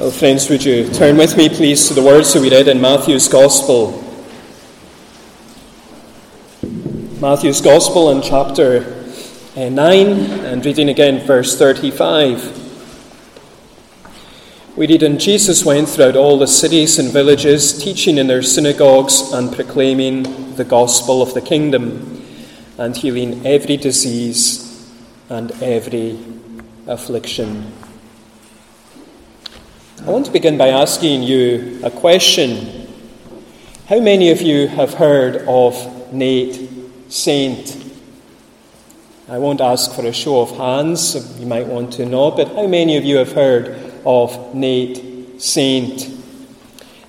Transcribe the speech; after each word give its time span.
Well, 0.00 0.10
friends, 0.10 0.48
would 0.48 0.64
you 0.64 0.88
turn 0.88 1.18
with 1.18 1.36
me, 1.36 1.50
please, 1.50 1.86
to 1.88 1.92
the 1.94 2.02
words 2.02 2.32
that 2.32 2.40
we 2.40 2.48
read 2.48 2.68
in 2.68 2.80
Matthew's 2.80 3.28
Gospel? 3.28 4.02
Matthew's 7.20 7.60
Gospel 7.60 8.10
in 8.10 8.22
chapter 8.22 9.04
uh, 9.54 9.68
9, 9.68 10.08
and 10.08 10.64
reading 10.64 10.88
again 10.88 11.26
verse 11.26 11.58
35. 11.58 12.56
We 14.74 14.86
read, 14.86 15.02
And 15.02 15.20
Jesus 15.20 15.66
went 15.66 15.90
throughout 15.90 16.16
all 16.16 16.38
the 16.38 16.46
cities 16.46 16.98
and 16.98 17.12
villages, 17.12 17.76
teaching 17.76 18.16
in 18.16 18.26
their 18.26 18.42
synagogues 18.42 19.30
and 19.34 19.54
proclaiming 19.54 20.54
the 20.54 20.64
gospel 20.64 21.20
of 21.20 21.34
the 21.34 21.42
kingdom, 21.42 22.24
and 22.78 22.96
healing 22.96 23.46
every 23.46 23.76
disease 23.76 24.90
and 25.28 25.52
every 25.60 26.18
affliction. 26.86 27.70
I 30.02 30.08
want 30.08 30.24
to 30.24 30.32
begin 30.32 30.56
by 30.56 30.68
asking 30.68 31.24
you 31.24 31.78
a 31.84 31.90
question. 31.90 32.88
How 33.86 34.00
many 34.00 34.30
of 34.30 34.40
you 34.40 34.66
have 34.66 34.94
heard 34.94 35.44
of 35.46 36.10
Nate 36.10 36.70
Saint? 37.10 37.76
I 39.28 39.36
won't 39.36 39.60
ask 39.60 39.94
for 39.94 40.06
a 40.06 40.12
show 40.12 40.40
of 40.40 40.52
hands, 40.52 41.38
you 41.38 41.46
might 41.46 41.66
want 41.66 41.92
to 41.94 42.06
know, 42.06 42.30
but 42.30 42.48
how 42.48 42.66
many 42.66 42.96
of 42.96 43.04
you 43.04 43.18
have 43.18 43.32
heard 43.32 43.92
of 44.06 44.54
Nate 44.54 45.38
Saint? 45.38 46.08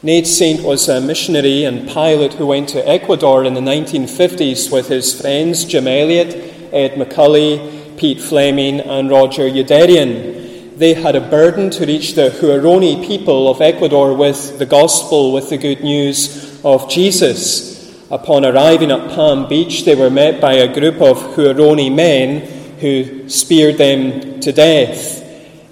Nate 0.03 0.27
Saint 0.27 0.61
was 0.61 0.89
a 0.89 0.99
missionary 0.99 1.63
and 1.63 1.88
pilot 1.88 2.33
who 2.33 2.47
went 2.47 2.67
to 2.69 2.85
Ecuador 2.85 3.45
in 3.45 3.53
the 3.53 3.61
1950s 3.61 4.69
with 4.69 4.89
his 4.89 5.19
friends 5.19 5.63
Jim 5.63 5.88
Elliot, 5.88 6.35
Ed 6.73 6.95
McCully, 6.95 7.97
Pete 7.97 8.19
Fleming, 8.19 8.81
and 8.81 9.09
Roger 9.09 9.44
Youderian 9.44 10.30
they 10.75 10.93
had 10.93 11.16
a 11.16 11.21
burden 11.21 11.70
to 11.71 11.85
reach 11.85 12.13
the 12.13 12.30
Huaorani 12.30 13.05
people 13.05 13.49
of 13.49 13.61
Ecuador 13.61 14.16
with 14.16 14.57
the 14.57 14.66
gospel, 14.66 15.31
with 15.31 15.49
the 15.49 15.57
good 15.57 15.84
news 15.84 16.59
of 16.63 16.89
Jesus. 16.89 17.72
Upon 18.09 18.45
arriving 18.45 18.92
at 18.92 19.09
Palm 19.11 19.47
Beach, 19.47 19.86
they 19.86 19.95
were 19.95 20.09
met 20.09 20.42
by 20.42 20.53
a 20.53 20.73
group 20.73 21.02
of 21.02 21.17
Huaorani 21.36 21.94
men 21.94 22.42
who 22.80 23.30
speared 23.30 23.77
them 23.77 24.39
to 24.39 24.52
death. 24.52 25.19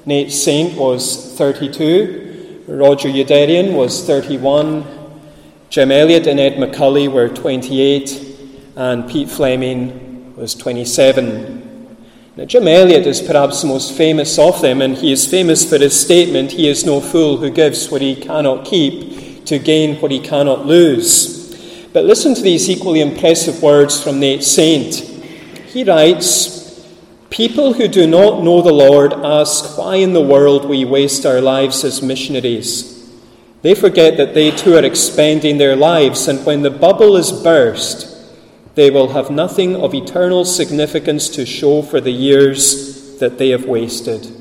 Nate 0.06 0.32
Saint 0.32 0.78
was 0.78 1.36
32, 1.38 2.66
Roger 2.68 3.10
Youderian 3.10 3.74
was 3.74 4.06
31, 4.06 4.86
Jim 5.70 5.92
Elliot 5.92 6.28
and 6.28 6.40
Ed 6.40 6.54
McCully 6.54 7.12
were 7.12 7.30
28, 7.30 8.38
and 8.76 9.10
Pete 9.10 9.30
Fleming 9.30 10.36
was 10.36 10.56
27. 10.56 11.69
Now, 12.40 12.46
Jim 12.46 12.70
Elliot 12.70 13.06
is 13.06 13.22
perhaps 13.22 13.62
the 13.62 13.68
most 13.68 13.98
famous 13.98 14.40
of 14.40 14.62
them, 14.62 14.82
and 14.82 14.96
he 14.96 15.12
is 15.12 15.28
famous 15.28 15.70
for 15.70 15.78
his 15.78 16.00
statement, 16.00 16.54
He 16.54 16.70
is 16.70 16.86
no 16.86 17.02
fool 17.02 17.36
who 17.36 17.50
gives 17.50 17.92
what 17.92 18.02
he 18.02 18.16
cannot 18.16 18.64
keep 18.64 19.44
to 19.44 19.60
gain 19.60 19.98
what 19.98 20.10
he 20.10 20.22
cannot 20.22 20.66
lose. 20.66 21.54
But 21.92 22.06
listen 22.06 22.36
to 22.36 22.42
these 22.42 22.70
equally 22.70 23.02
impressive 23.02 23.62
words 23.62 24.02
from 24.02 24.22
Nate 24.22 24.46
Saint. 24.46 24.96
He 25.68 25.84
writes, 25.84 26.82
People 27.30 27.74
who 27.74 27.90
do 27.90 28.08
not 28.08 28.42
know 28.42 28.62
the 28.62 28.72
Lord 28.72 29.12
ask 29.12 29.78
why 29.78 29.98
in 29.98 30.14
the 30.14 30.22
world 30.22 30.64
we 30.64 30.86
waste 30.86 31.26
our 31.26 31.42
lives 31.42 31.84
as 31.84 32.02
missionaries. 32.02 33.06
They 33.64 33.76
forget 33.76 34.16
that 34.16 34.34
they 34.34 34.52
too 34.52 34.78
are 34.78 34.86
expending 34.86 35.58
their 35.58 35.76
lives, 35.76 36.30
and 36.30 36.46
when 36.46 36.62
the 36.62 36.72
bubble 36.72 37.18
is 37.18 37.34
burst, 37.34 38.16
they 38.76 38.90
will 38.90 39.10
have 39.10 39.30
nothing 39.30 39.76
of 39.76 39.94
eternal 39.94 40.46
significance 40.46 41.30
to 41.30 41.46
show 41.46 41.82
for 41.82 42.00
the 42.00 42.12
years 42.12 43.18
that 43.20 43.38
they 43.38 43.50
have 43.50 43.66
wasted. 43.66 44.36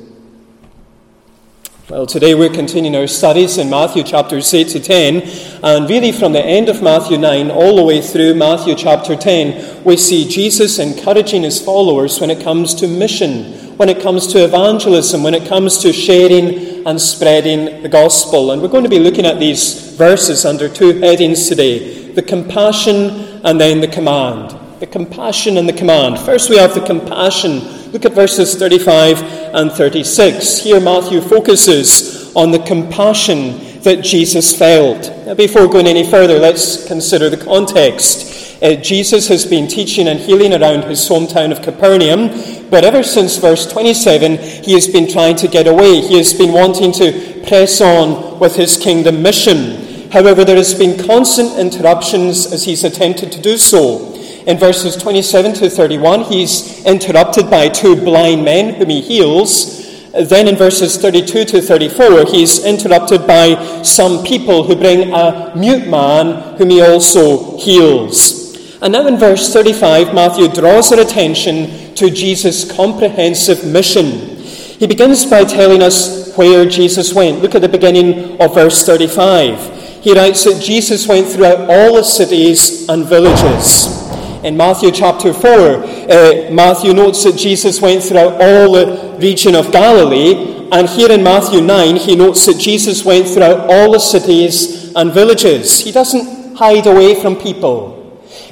Well, 1.90 2.04
today 2.04 2.34
we're 2.34 2.52
continuing 2.52 2.94
our 2.96 3.06
studies 3.06 3.56
in 3.56 3.70
Matthew 3.70 4.02
chapters 4.02 4.52
8 4.52 4.68
to 4.68 4.80
10, 4.80 5.22
and 5.62 5.88
really 5.88 6.12
from 6.12 6.34
the 6.34 6.44
end 6.44 6.68
of 6.68 6.82
Matthew 6.82 7.16
9 7.16 7.50
all 7.50 7.76
the 7.76 7.82
way 7.82 8.02
through 8.02 8.34
Matthew 8.34 8.74
chapter 8.74 9.16
10, 9.16 9.84
we 9.84 9.96
see 9.96 10.28
Jesus 10.28 10.78
encouraging 10.78 11.44
his 11.44 11.62
followers 11.62 12.20
when 12.20 12.28
it 12.28 12.44
comes 12.44 12.74
to 12.74 12.86
mission, 12.86 13.54
when 13.78 13.88
it 13.88 14.02
comes 14.02 14.26
to 14.26 14.44
evangelism, 14.44 15.22
when 15.22 15.32
it 15.32 15.48
comes 15.48 15.78
to 15.78 15.90
sharing 15.94 16.86
and 16.86 17.00
spreading 17.00 17.82
the 17.82 17.88
gospel. 17.88 18.50
And 18.50 18.60
we're 18.60 18.68
going 18.68 18.84
to 18.84 18.90
be 18.90 18.98
looking 18.98 19.24
at 19.24 19.40
these 19.40 19.96
verses 19.96 20.44
under 20.44 20.68
two 20.68 21.00
headings 21.00 21.48
today 21.48 22.12
the 22.12 22.22
compassion 22.22 23.27
and 23.44 23.60
then 23.60 23.80
the 23.80 23.88
command. 23.88 24.58
The 24.80 24.86
compassion 24.86 25.56
and 25.56 25.68
the 25.68 25.72
command. 25.72 26.18
First, 26.20 26.50
we 26.50 26.56
have 26.56 26.74
the 26.74 26.84
compassion. 26.84 27.58
Look 27.92 28.04
at 28.04 28.12
verses 28.12 28.54
35 28.54 29.22
and 29.54 29.72
36. 29.72 30.58
Here, 30.58 30.80
Matthew 30.80 31.20
focuses 31.20 32.34
on 32.36 32.50
the 32.50 32.60
compassion 32.60 33.80
that 33.82 34.02
Jesus 34.02 34.56
felt. 34.56 35.10
Now, 35.26 35.34
before 35.34 35.68
going 35.68 35.86
any 35.86 36.08
further, 36.08 36.38
let's 36.38 36.86
consider 36.86 37.30
the 37.30 37.36
context. 37.36 38.28
Uh, 38.62 38.74
Jesus 38.74 39.28
has 39.28 39.46
been 39.46 39.68
teaching 39.68 40.08
and 40.08 40.18
healing 40.18 40.52
around 40.52 40.82
his 40.84 41.08
hometown 41.08 41.52
of 41.52 41.62
Capernaum, 41.62 42.28
but 42.70 42.84
ever 42.84 43.04
since 43.04 43.36
verse 43.36 43.70
27, 43.70 44.36
he 44.64 44.72
has 44.72 44.88
been 44.88 45.08
trying 45.08 45.36
to 45.36 45.48
get 45.48 45.68
away. 45.68 46.00
He 46.00 46.16
has 46.16 46.34
been 46.34 46.52
wanting 46.52 46.92
to 46.94 47.42
press 47.46 47.80
on 47.80 48.38
with 48.40 48.56
his 48.56 48.76
kingdom 48.76 49.22
mission. 49.22 49.87
However, 50.10 50.42
there 50.42 50.56
has 50.56 50.72
been 50.72 51.04
constant 51.06 51.58
interruptions 51.58 52.50
as 52.50 52.64
he's 52.64 52.82
attempted 52.82 53.30
to 53.32 53.40
do 53.40 53.58
so. 53.58 54.14
In 54.46 54.56
verses 54.56 54.96
27 54.96 55.52
to 55.54 55.68
31, 55.68 56.24
he's 56.24 56.82
interrupted 56.86 57.50
by 57.50 57.68
two 57.68 57.94
blind 57.94 58.42
men 58.42 58.74
whom 58.74 58.88
he 58.88 59.02
heals. 59.02 59.86
Then 60.12 60.48
in 60.48 60.56
verses 60.56 60.96
32 60.96 61.44
to 61.44 61.60
34, 61.60 62.24
he's 62.24 62.64
interrupted 62.64 63.26
by 63.26 63.82
some 63.82 64.24
people 64.24 64.64
who 64.64 64.74
bring 64.74 65.12
a 65.12 65.52
mute 65.54 65.86
man 65.86 66.56
whom 66.56 66.70
he 66.70 66.80
also 66.80 67.58
heals. 67.58 68.56
And 68.80 68.94
now 68.94 69.06
in 69.06 69.18
verse 69.18 69.52
35, 69.52 70.14
Matthew 70.14 70.48
draws 70.48 70.90
our 70.90 71.00
attention 71.00 71.94
to 71.96 72.08
Jesus' 72.08 72.70
comprehensive 72.72 73.66
mission. 73.66 74.38
He 74.78 74.86
begins 74.86 75.26
by 75.26 75.44
telling 75.44 75.82
us 75.82 76.34
where 76.36 76.64
Jesus 76.64 77.12
went. 77.12 77.42
Look 77.42 77.54
at 77.54 77.60
the 77.60 77.68
beginning 77.68 78.40
of 78.40 78.54
verse 78.54 78.86
35 78.86 79.77
he 80.00 80.14
writes 80.14 80.44
that 80.44 80.62
Jesus 80.62 81.06
went 81.06 81.28
throughout 81.28 81.68
all 81.68 81.94
the 81.94 82.02
cities 82.02 82.88
and 82.88 83.04
villages. 83.04 84.08
In 84.44 84.56
Matthew 84.56 84.92
chapter 84.92 85.32
4, 85.32 85.50
uh, 85.50 86.50
Matthew 86.52 86.94
notes 86.94 87.24
that 87.24 87.36
Jesus 87.36 87.80
went 87.80 88.04
throughout 88.04 88.40
all 88.40 88.72
the 88.72 89.18
region 89.20 89.54
of 89.54 89.72
Galilee, 89.72 90.68
and 90.70 90.88
here 90.88 91.10
in 91.10 91.22
Matthew 91.22 91.60
9, 91.60 91.96
he 91.96 92.14
notes 92.14 92.46
that 92.46 92.58
Jesus 92.58 93.04
went 93.04 93.26
throughout 93.26 93.68
all 93.70 93.92
the 93.92 93.98
cities 93.98 94.92
and 94.94 95.12
villages. 95.12 95.80
He 95.80 95.90
doesn't 95.90 96.56
hide 96.56 96.86
away 96.86 97.20
from 97.20 97.36
people. 97.36 97.98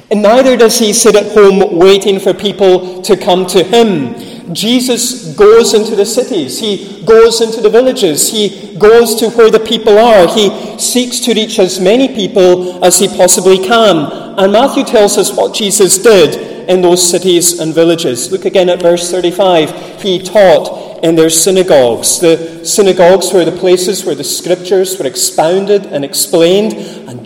And 0.09 0.21
neither 0.21 0.57
does 0.57 0.79
he 0.79 0.93
sit 0.93 1.15
at 1.15 1.31
home 1.33 1.77
waiting 1.77 2.19
for 2.19 2.33
people 2.33 3.01
to 3.03 3.17
come 3.17 3.45
to 3.47 3.63
him. 3.63 4.36
Jesus 4.53 5.35
goes 5.35 5.73
into 5.73 5.95
the 5.95 6.05
cities, 6.05 6.59
he 6.59 7.03
goes 7.03 7.41
into 7.41 7.61
the 7.61 7.69
villages, 7.69 8.31
he 8.31 8.75
goes 8.77 9.15
to 9.15 9.29
where 9.31 9.51
the 9.51 9.59
people 9.59 9.97
are, 9.97 10.27
he 10.27 10.79
seeks 10.79 11.19
to 11.21 11.33
reach 11.33 11.59
as 11.59 11.79
many 11.79 12.07
people 12.07 12.83
as 12.83 12.99
he 12.99 13.07
possibly 13.07 13.57
can. 13.57 14.11
And 14.39 14.51
Matthew 14.51 14.83
tells 14.83 15.17
us 15.17 15.35
what 15.35 15.53
Jesus 15.53 15.97
did 15.97 16.69
in 16.69 16.81
those 16.81 17.09
cities 17.09 17.59
and 17.59 17.73
villages. 17.73 18.31
Look 18.31 18.45
again 18.45 18.69
at 18.69 18.81
verse 18.81 19.09
35. 19.09 20.01
He 20.01 20.19
taught 20.19 21.03
in 21.03 21.15
their 21.15 21.29
synagogues. 21.29 22.19
The 22.19 22.65
synagogues 22.65 23.31
were 23.31 23.45
the 23.45 23.57
places 23.57 24.05
where 24.05 24.15
the 24.15 24.23
scriptures 24.23 24.97
were 24.97 25.05
expounded 25.05 25.85
and 25.85 26.03
explained, 26.03 26.73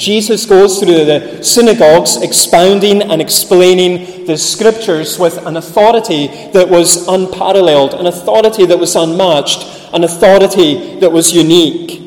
Jesus 0.01 0.45
goes 0.47 0.79
through 0.79 1.05
the 1.05 1.43
synagogues 1.43 2.17
expounding 2.17 3.03
and 3.03 3.21
explaining 3.21 4.25
the 4.25 4.35
scriptures 4.35 5.19
with 5.19 5.37
an 5.45 5.57
authority 5.57 6.25
that 6.53 6.67
was 6.67 7.07
unparalleled, 7.07 7.93
an 7.93 8.07
authority 8.07 8.65
that 8.65 8.79
was 8.79 8.95
unmatched, 8.95 9.63
an 9.93 10.03
authority 10.03 10.99
that 10.99 11.11
was 11.11 11.33
unique. 11.33 12.01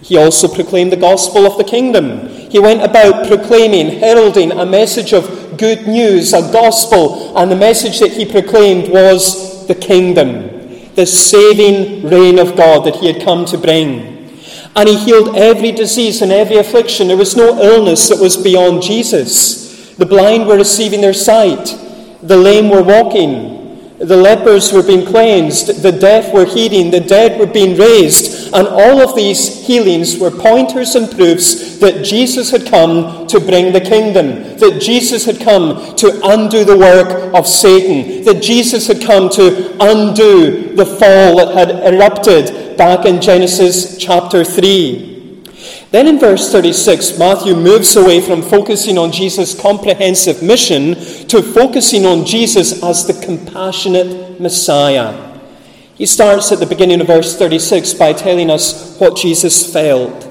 He 0.00 0.16
also 0.16 0.46
proclaimed 0.46 0.92
the 0.92 0.96
gospel 0.96 1.44
of 1.44 1.58
the 1.58 1.64
kingdom. 1.64 2.28
He 2.50 2.60
went 2.60 2.82
about 2.82 3.26
proclaiming, 3.26 3.98
heralding 3.98 4.52
a 4.52 4.64
message 4.64 5.12
of 5.12 5.58
good 5.58 5.88
news, 5.88 6.32
a 6.32 6.52
gospel, 6.52 7.36
and 7.36 7.50
the 7.50 7.56
message 7.56 7.98
that 7.98 8.12
he 8.12 8.24
proclaimed 8.24 8.92
was 8.92 9.66
the 9.66 9.74
kingdom 9.74 10.54
the 10.94 11.06
saving 11.06 12.08
reign 12.08 12.38
of 12.38 12.56
God 12.56 12.86
that 12.86 12.96
he 12.96 13.12
had 13.12 13.22
come 13.22 13.44
to 13.46 13.58
bring. 13.58 14.13
And 14.76 14.88
he 14.88 14.96
healed 14.96 15.36
every 15.36 15.72
disease 15.72 16.20
and 16.22 16.32
every 16.32 16.56
affliction. 16.56 17.08
There 17.08 17.16
was 17.16 17.36
no 17.36 17.60
illness 17.62 18.08
that 18.08 18.18
was 18.18 18.36
beyond 18.36 18.82
Jesus. 18.82 19.94
The 19.96 20.06
blind 20.06 20.48
were 20.48 20.56
receiving 20.56 21.00
their 21.00 21.14
sight, 21.14 21.66
the 22.20 22.36
lame 22.36 22.68
were 22.68 22.82
walking, 22.82 23.54
the 23.98 24.16
lepers 24.16 24.72
were 24.72 24.82
being 24.82 25.06
cleansed, 25.06 25.82
the 25.82 25.92
deaf 25.92 26.34
were 26.34 26.44
hearing, 26.44 26.90
the 26.90 26.98
dead 26.98 27.38
were 27.38 27.46
being 27.46 27.78
raised, 27.78 28.33
And 28.54 28.68
all 28.68 29.00
of 29.00 29.16
these 29.16 29.66
healings 29.66 30.16
were 30.16 30.30
pointers 30.30 30.94
and 30.94 31.10
proofs 31.10 31.78
that 31.78 32.04
Jesus 32.04 32.52
had 32.52 32.66
come 32.66 33.26
to 33.26 33.40
bring 33.40 33.72
the 33.72 33.80
kingdom, 33.80 34.56
that 34.58 34.80
Jesus 34.80 35.24
had 35.24 35.40
come 35.40 35.96
to 35.96 36.20
undo 36.22 36.64
the 36.64 36.78
work 36.78 37.34
of 37.34 37.48
Satan, 37.48 38.24
that 38.24 38.40
Jesus 38.40 38.86
had 38.86 39.02
come 39.02 39.28
to 39.30 39.76
undo 39.80 40.72
the 40.76 40.86
fall 40.86 41.36
that 41.36 41.52
had 41.52 41.94
erupted 41.94 42.76
back 42.76 43.06
in 43.06 43.20
Genesis 43.20 43.98
chapter 43.98 44.44
3. 44.44 45.42
Then 45.90 46.06
in 46.06 46.20
verse 46.20 46.52
36, 46.52 47.18
Matthew 47.18 47.56
moves 47.56 47.96
away 47.96 48.20
from 48.20 48.40
focusing 48.40 48.98
on 48.98 49.10
Jesus' 49.10 49.60
comprehensive 49.60 50.44
mission 50.44 50.94
to 51.26 51.42
focusing 51.42 52.06
on 52.06 52.24
Jesus 52.24 52.84
as 52.84 53.04
the 53.04 53.14
compassionate 53.14 54.40
Messiah. 54.40 55.33
He 55.94 56.06
starts 56.06 56.50
at 56.50 56.58
the 56.58 56.66
beginning 56.66 57.00
of 57.00 57.06
verse 57.06 57.36
36 57.36 57.94
by 57.94 58.12
telling 58.12 58.50
us 58.50 58.98
what 58.98 59.16
Jesus 59.16 59.72
felt. 59.72 60.28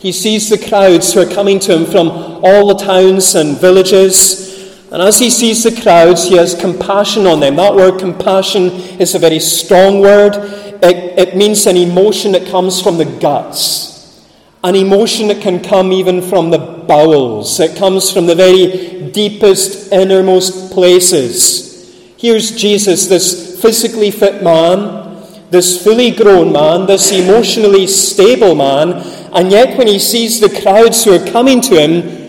He 0.00 0.10
sees 0.10 0.48
the 0.48 0.58
crowds 0.58 1.14
who 1.14 1.20
are 1.20 1.32
coming 1.32 1.60
to 1.60 1.78
him 1.78 1.86
from 1.86 2.08
all 2.10 2.66
the 2.66 2.84
towns 2.84 3.36
and 3.36 3.56
villages. 3.60 4.50
And 4.90 5.00
as 5.00 5.20
he 5.20 5.30
sees 5.30 5.62
the 5.62 5.80
crowds, 5.80 6.28
he 6.28 6.36
has 6.36 6.56
compassion 6.56 7.24
on 7.28 7.38
them. 7.38 7.54
That 7.54 7.76
word 7.76 8.00
compassion 8.00 8.64
is 8.98 9.14
a 9.14 9.20
very 9.20 9.38
strong 9.38 10.00
word. 10.00 10.34
It, 10.82 11.16
it 11.16 11.36
means 11.36 11.66
an 11.68 11.76
emotion 11.76 12.32
that 12.32 12.48
comes 12.48 12.82
from 12.82 12.98
the 12.98 13.04
guts, 13.04 14.26
an 14.64 14.74
emotion 14.74 15.28
that 15.28 15.40
can 15.40 15.62
come 15.62 15.92
even 15.92 16.20
from 16.20 16.50
the 16.50 16.58
bowels. 16.58 17.60
It 17.60 17.78
comes 17.78 18.10
from 18.10 18.26
the 18.26 18.34
very 18.34 19.08
deepest, 19.12 19.92
innermost 19.92 20.72
places. 20.72 21.72
Here's 22.16 22.50
Jesus, 22.50 23.06
this 23.06 23.51
physically 23.62 24.10
fit 24.10 24.42
man, 24.42 25.16
this 25.50 25.82
fully 25.82 26.10
grown 26.10 26.52
man, 26.52 26.86
this 26.86 27.12
emotionally 27.12 27.86
stable 27.86 28.54
man, 28.54 28.92
and 29.32 29.50
yet 29.50 29.78
when 29.78 29.86
he 29.86 29.98
sees 29.98 30.40
the 30.40 30.60
crowds 30.62 31.04
who 31.04 31.12
are 31.14 31.30
coming 31.30 31.60
to 31.62 31.80
him, 31.80 32.22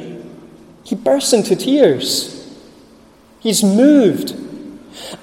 he 0.83 0.95
bursts 0.95 1.33
into 1.33 1.55
tears. 1.55 2.33
He's 3.39 3.63
moved. 3.63 4.31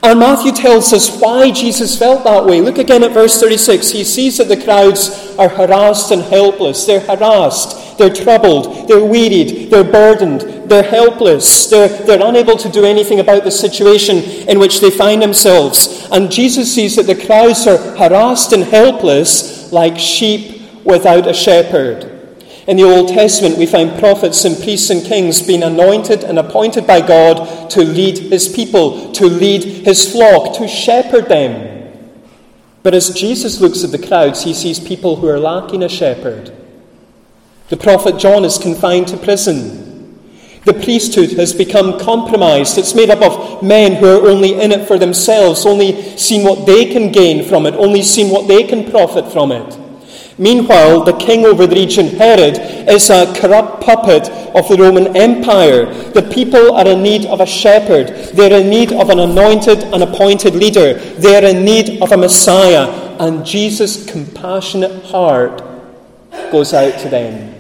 And 0.03 0.19
Matthew 0.19 0.53
tells 0.53 0.93
us 0.93 1.21
why 1.21 1.51
Jesus 1.51 1.99
felt 1.99 2.25
that 2.25 2.45
way. 2.45 2.61
Look 2.61 2.79
again 2.79 3.03
at 3.03 3.13
verse 3.13 3.41
36. 3.41 3.91
He 3.91 4.05
sees 4.05 4.39
that 4.39 4.49
the 4.49 4.63
crowds 4.63 5.35
are 5.39 5.49
harassed 5.49 6.11
and 6.11 6.23
helpless. 6.23 6.85
They're 6.85 7.01
harassed, 7.01 7.90
they're 8.01 8.13
troubled, 8.13 8.89
they're 8.89 9.05
wearied, 9.05 9.71
they're 9.71 9.85
burdened, 9.85 10.41
they're 10.69 10.83
helpless, 10.83 11.69
they're, 11.69 11.89
they're 11.89 12.27
unable 12.27 12.57
to 12.57 12.69
do 12.71 12.85
anything 12.85 13.21
about 13.21 13.45
the 13.45 13.51
situation 13.51 14.17
in 14.49 14.59
which 14.59 14.81
they 14.81 14.91
find 14.91 15.21
themselves. 15.21 16.09
And 16.11 16.33
Jesus 16.33 16.75
sees 16.75 16.97
that 16.97 17.07
the 17.07 17.27
crowds 17.27 17.67
are 17.67 17.77
harassed 17.97 18.53
and 18.53 18.65
helpless 18.65 19.71
like 19.71 19.99
sheep 19.99 20.63
without 20.85 21.29
a 21.29 21.35
shepherd. 21.35 22.07
In 22.67 22.77
the 22.77 22.85
Old 22.85 23.09
Testament, 23.09 23.59
we 23.59 23.67
find 23.67 23.99
prophets 23.99 24.45
and 24.45 24.57
priests 24.57 24.91
and 24.91 25.05
kings 25.05 25.43
being 25.43 25.63
anointed 25.63 26.25
and 26.25 26.39
appointed 26.39 26.87
by 26.87 27.07
God 27.07 27.71
to 27.71 27.83
lead 27.83 28.17
his 28.17 28.49
people, 28.49 29.13
to 29.13 29.27
lead 29.27 29.63
his 29.63 30.11
flock, 30.11 30.57
to 30.57 30.69
shepherd 30.69 31.29
them. 31.29 31.93
But 32.83 32.95
as 32.95 33.11
Jesus 33.11 33.61
looks 33.61 33.85
at 33.85 33.91
the 33.91 34.07
crowds, 34.07 34.45
he 34.45 34.55
sees 34.55 34.81
people 34.81 35.17
who 35.17 35.29
are 35.29 35.39
lacking 35.39 35.83
a 35.83 35.89
shepherd. 35.89 36.60
The 37.71 37.77
prophet 37.77 38.19
John 38.19 38.45
is 38.45 38.59
confined 38.59 39.07
to 39.09 39.17
prison. 39.17 40.19
The 40.65 40.75
priesthood 40.75 41.31
has 41.39 41.55
become 41.55 42.01
compromised. 42.01 42.77
It's 42.77 42.97
made 42.97 43.11
up 43.11 43.23
of 43.23 43.63
men 43.63 43.95
who 43.95 44.07
are 44.07 44.29
only 44.29 44.61
in 44.61 44.73
it 44.73 44.89
for 44.89 44.99
themselves, 44.99 45.65
only 45.65 46.03
seeing 46.19 46.45
what 46.45 46.67
they 46.67 46.87
can 46.87 47.13
gain 47.13 47.49
from 47.49 47.67
it, 47.67 47.75
only 47.75 48.03
seeing 48.03 48.31
what 48.31 48.49
they 48.49 48.65
can 48.65 48.91
profit 48.91 49.33
from 49.33 49.53
it. 49.53 49.79
Meanwhile, 50.37 51.05
the 51.05 51.13
king 51.13 51.45
over 51.47 51.65
the 51.67 51.77
region, 51.77 52.09
Herod, 52.09 52.59
is 52.89 53.09
a 53.09 53.33
corrupt 53.35 53.83
puppet 53.83 54.29
of 54.57 54.67
the 54.69 54.77
Roman 54.77 55.17
Empire. 55.17 55.87
The 56.11 56.23
people 56.23 56.73
are 56.75 56.89
in 56.89 57.03
need 57.05 57.27
of 57.27 57.41
a 57.41 57.47
shepherd. 57.47 58.09
They're 58.35 58.61
in 58.61 58.69
need 58.69 58.93
of 58.93 59.11
an 59.11 59.21
anointed 59.21 59.85
and 59.85 60.03
appointed 60.03 60.57
leader. 60.57 60.95
They're 60.95 61.45
in 61.45 61.65
need 61.65 62.03
of 62.03 62.11
a 62.11 62.17
Messiah. 62.17 62.89
And 63.21 63.47
Jesus' 63.47 64.11
compassionate 64.11 65.05
heart 65.05 65.63
goes 66.51 66.75
out 66.75 66.99
to 67.01 67.09
them. 67.09 67.60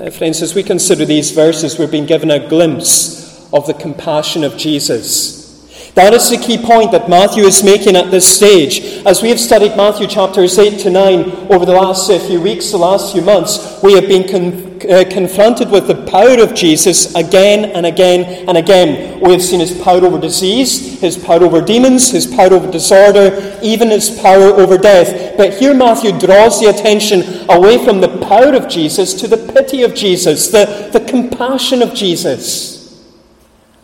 Now, 0.00 0.08
friends, 0.08 0.40
as 0.40 0.54
we 0.54 0.62
consider 0.62 1.04
these 1.04 1.30
verses, 1.32 1.78
we're 1.78 1.86
being 1.86 2.06
given 2.06 2.30
a 2.30 2.48
glimpse 2.48 3.46
of 3.52 3.66
the 3.66 3.74
compassion 3.74 4.44
of 4.44 4.56
Jesus. 4.56 5.90
That 5.94 6.14
is 6.14 6.30
the 6.30 6.38
key 6.38 6.56
point 6.56 6.92
that 6.92 7.10
Matthew 7.10 7.42
is 7.42 7.62
making 7.62 7.96
at 7.96 8.10
this 8.10 8.26
stage. 8.26 8.80
As 9.04 9.20
we 9.20 9.28
have 9.28 9.38
studied 9.38 9.76
Matthew 9.76 10.06
chapters 10.06 10.58
8 10.58 10.80
to 10.80 10.90
9 10.90 11.52
over 11.52 11.66
the 11.66 11.74
last 11.74 12.08
uh, 12.08 12.18
few 12.18 12.40
weeks, 12.40 12.70
the 12.70 12.78
last 12.78 13.12
few 13.12 13.20
months, 13.20 13.78
we 13.82 13.92
have 13.92 14.08
been 14.08 14.26
con- 14.26 14.69
uh, 14.84 15.04
confronted 15.10 15.70
with 15.70 15.86
the 15.86 16.06
power 16.06 16.42
of 16.42 16.54
Jesus 16.54 17.14
again 17.14 17.70
and 17.72 17.84
again 17.86 18.48
and 18.48 18.56
again. 18.56 19.20
We 19.20 19.32
have 19.32 19.42
seen 19.42 19.60
his 19.60 19.76
power 19.82 20.04
over 20.04 20.18
disease, 20.18 21.00
his 21.00 21.18
power 21.18 21.44
over 21.44 21.60
demons, 21.60 22.10
his 22.10 22.26
power 22.26 22.52
over 22.52 22.70
disorder, 22.70 23.58
even 23.62 23.90
his 23.90 24.10
power 24.20 24.54
over 24.60 24.78
death. 24.78 25.36
But 25.36 25.58
here 25.58 25.74
Matthew 25.74 26.18
draws 26.18 26.60
the 26.60 26.66
attention 26.66 27.48
away 27.50 27.84
from 27.84 28.00
the 28.00 28.18
power 28.26 28.54
of 28.54 28.68
Jesus 28.68 29.14
to 29.14 29.28
the 29.28 29.52
pity 29.52 29.82
of 29.82 29.94
Jesus, 29.94 30.48
the, 30.48 30.90
the 30.92 31.00
compassion 31.00 31.82
of 31.82 31.94
Jesus. 31.94 33.04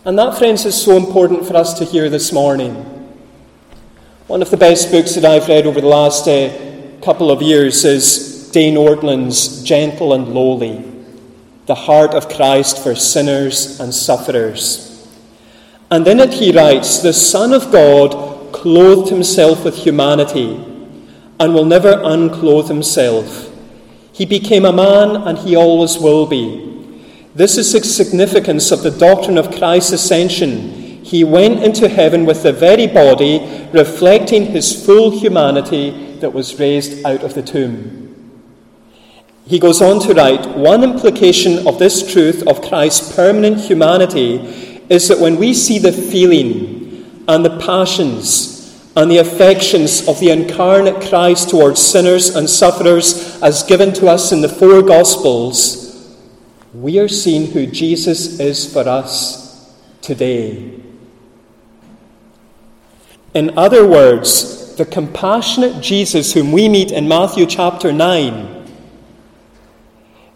And 0.04 0.18
that, 0.18 0.38
friends, 0.38 0.64
is 0.64 0.80
so 0.80 0.96
important 0.96 1.46
for 1.46 1.56
us 1.56 1.78
to 1.78 1.84
hear 1.84 2.08
this 2.08 2.32
morning. 2.32 2.74
One 4.28 4.42
of 4.42 4.50
the 4.50 4.56
best 4.56 4.90
books 4.90 5.14
that 5.14 5.24
I've 5.24 5.48
read 5.48 5.66
over 5.66 5.80
the 5.80 5.86
last 5.88 6.26
uh, 6.28 6.50
couple 7.02 7.30
of 7.30 7.42
years 7.42 7.84
is 7.84 8.35
Dane 8.56 8.76
Ortlund's 8.76 9.62
Gentle 9.64 10.14
and 10.14 10.28
Lowly 10.28 10.82
The 11.66 11.74
Heart 11.74 12.14
of 12.14 12.30
Christ 12.30 12.82
for 12.82 12.94
Sinners 12.94 13.78
and 13.78 13.92
Sufferers. 13.92 15.06
And 15.90 16.08
in 16.08 16.20
it 16.20 16.32
he 16.32 16.52
writes 16.52 17.00
The 17.00 17.12
Son 17.12 17.52
of 17.52 17.70
God 17.70 18.54
clothed 18.54 19.10
himself 19.10 19.62
with 19.62 19.76
humanity 19.76 20.54
and 21.38 21.52
will 21.52 21.66
never 21.66 22.00
unclothe 22.02 22.68
himself. 22.68 23.54
He 24.14 24.24
became 24.24 24.64
a 24.64 24.72
man 24.72 25.16
and 25.16 25.36
he 25.36 25.54
always 25.54 25.98
will 25.98 26.26
be. 26.26 27.04
This 27.34 27.58
is 27.58 27.70
the 27.74 27.84
significance 27.84 28.70
of 28.70 28.82
the 28.82 28.90
doctrine 28.90 29.36
of 29.36 29.54
Christ's 29.54 29.92
ascension. 29.92 31.04
He 31.04 31.24
went 31.24 31.62
into 31.62 31.88
heaven 31.88 32.24
with 32.24 32.42
the 32.42 32.54
very 32.54 32.86
body, 32.86 33.68
reflecting 33.74 34.46
his 34.46 34.86
full 34.86 35.10
humanity 35.10 36.16
that 36.20 36.32
was 36.32 36.58
raised 36.58 37.04
out 37.04 37.22
of 37.22 37.34
the 37.34 37.42
tomb. 37.42 38.05
He 39.46 39.60
goes 39.60 39.80
on 39.80 40.00
to 40.00 40.14
write 40.14 40.46
One 40.56 40.82
implication 40.82 41.66
of 41.66 41.78
this 41.78 42.12
truth 42.12 42.46
of 42.46 42.62
Christ's 42.62 43.14
permanent 43.14 43.60
humanity 43.60 44.36
is 44.88 45.08
that 45.08 45.20
when 45.20 45.36
we 45.36 45.54
see 45.54 45.78
the 45.78 45.92
feeling 45.92 47.24
and 47.28 47.44
the 47.44 47.56
passions 47.58 48.56
and 48.96 49.10
the 49.10 49.18
affections 49.18 50.08
of 50.08 50.18
the 50.20 50.30
incarnate 50.30 51.08
Christ 51.08 51.50
towards 51.50 51.80
sinners 51.80 52.34
and 52.34 52.48
sufferers 52.48 53.40
as 53.42 53.62
given 53.62 53.92
to 53.94 54.08
us 54.08 54.32
in 54.32 54.40
the 54.40 54.48
four 54.48 54.82
Gospels, 54.82 56.16
we 56.74 56.98
are 56.98 57.08
seeing 57.08 57.52
who 57.52 57.66
Jesus 57.66 58.40
is 58.40 58.72
for 58.72 58.88
us 58.88 59.72
today. 60.00 60.80
In 63.34 63.56
other 63.56 63.86
words, 63.86 64.74
the 64.76 64.86
compassionate 64.86 65.82
Jesus 65.82 66.32
whom 66.32 66.52
we 66.52 66.68
meet 66.68 66.90
in 66.90 67.06
Matthew 67.06 67.46
chapter 67.46 67.92
9 67.92 68.65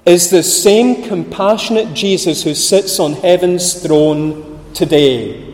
is 0.07 0.30
the 0.30 0.42
same 0.42 1.04
compassionate 1.04 1.95
Jesus 1.95 2.42
who 2.42 2.54
sits 2.54 2.99
on 2.99 3.12
heaven's 3.14 3.83
throne 3.83 4.73
today. 4.75 5.47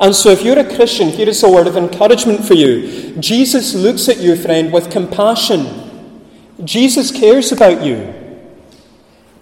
And 0.00 0.14
so, 0.14 0.30
if 0.30 0.42
you're 0.42 0.58
a 0.58 0.76
Christian, 0.76 1.08
here 1.08 1.28
is 1.28 1.42
a 1.42 1.50
word 1.50 1.66
of 1.66 1.76
encouragement 1.76 2.44
for 2.44 2.54
you. 2.54 3.16
Jesus 3.16 3.74
looks 3.74 4.08
at 4.08 4.18
you, 4.18 4.36
friend, 4.36 4.72
with 4.72 4.90
compassion. 4.90 6.14
Jesus 6.64 7.10
cares 7.10 7.50
about 7.50 7.82
you. 7.84 8.14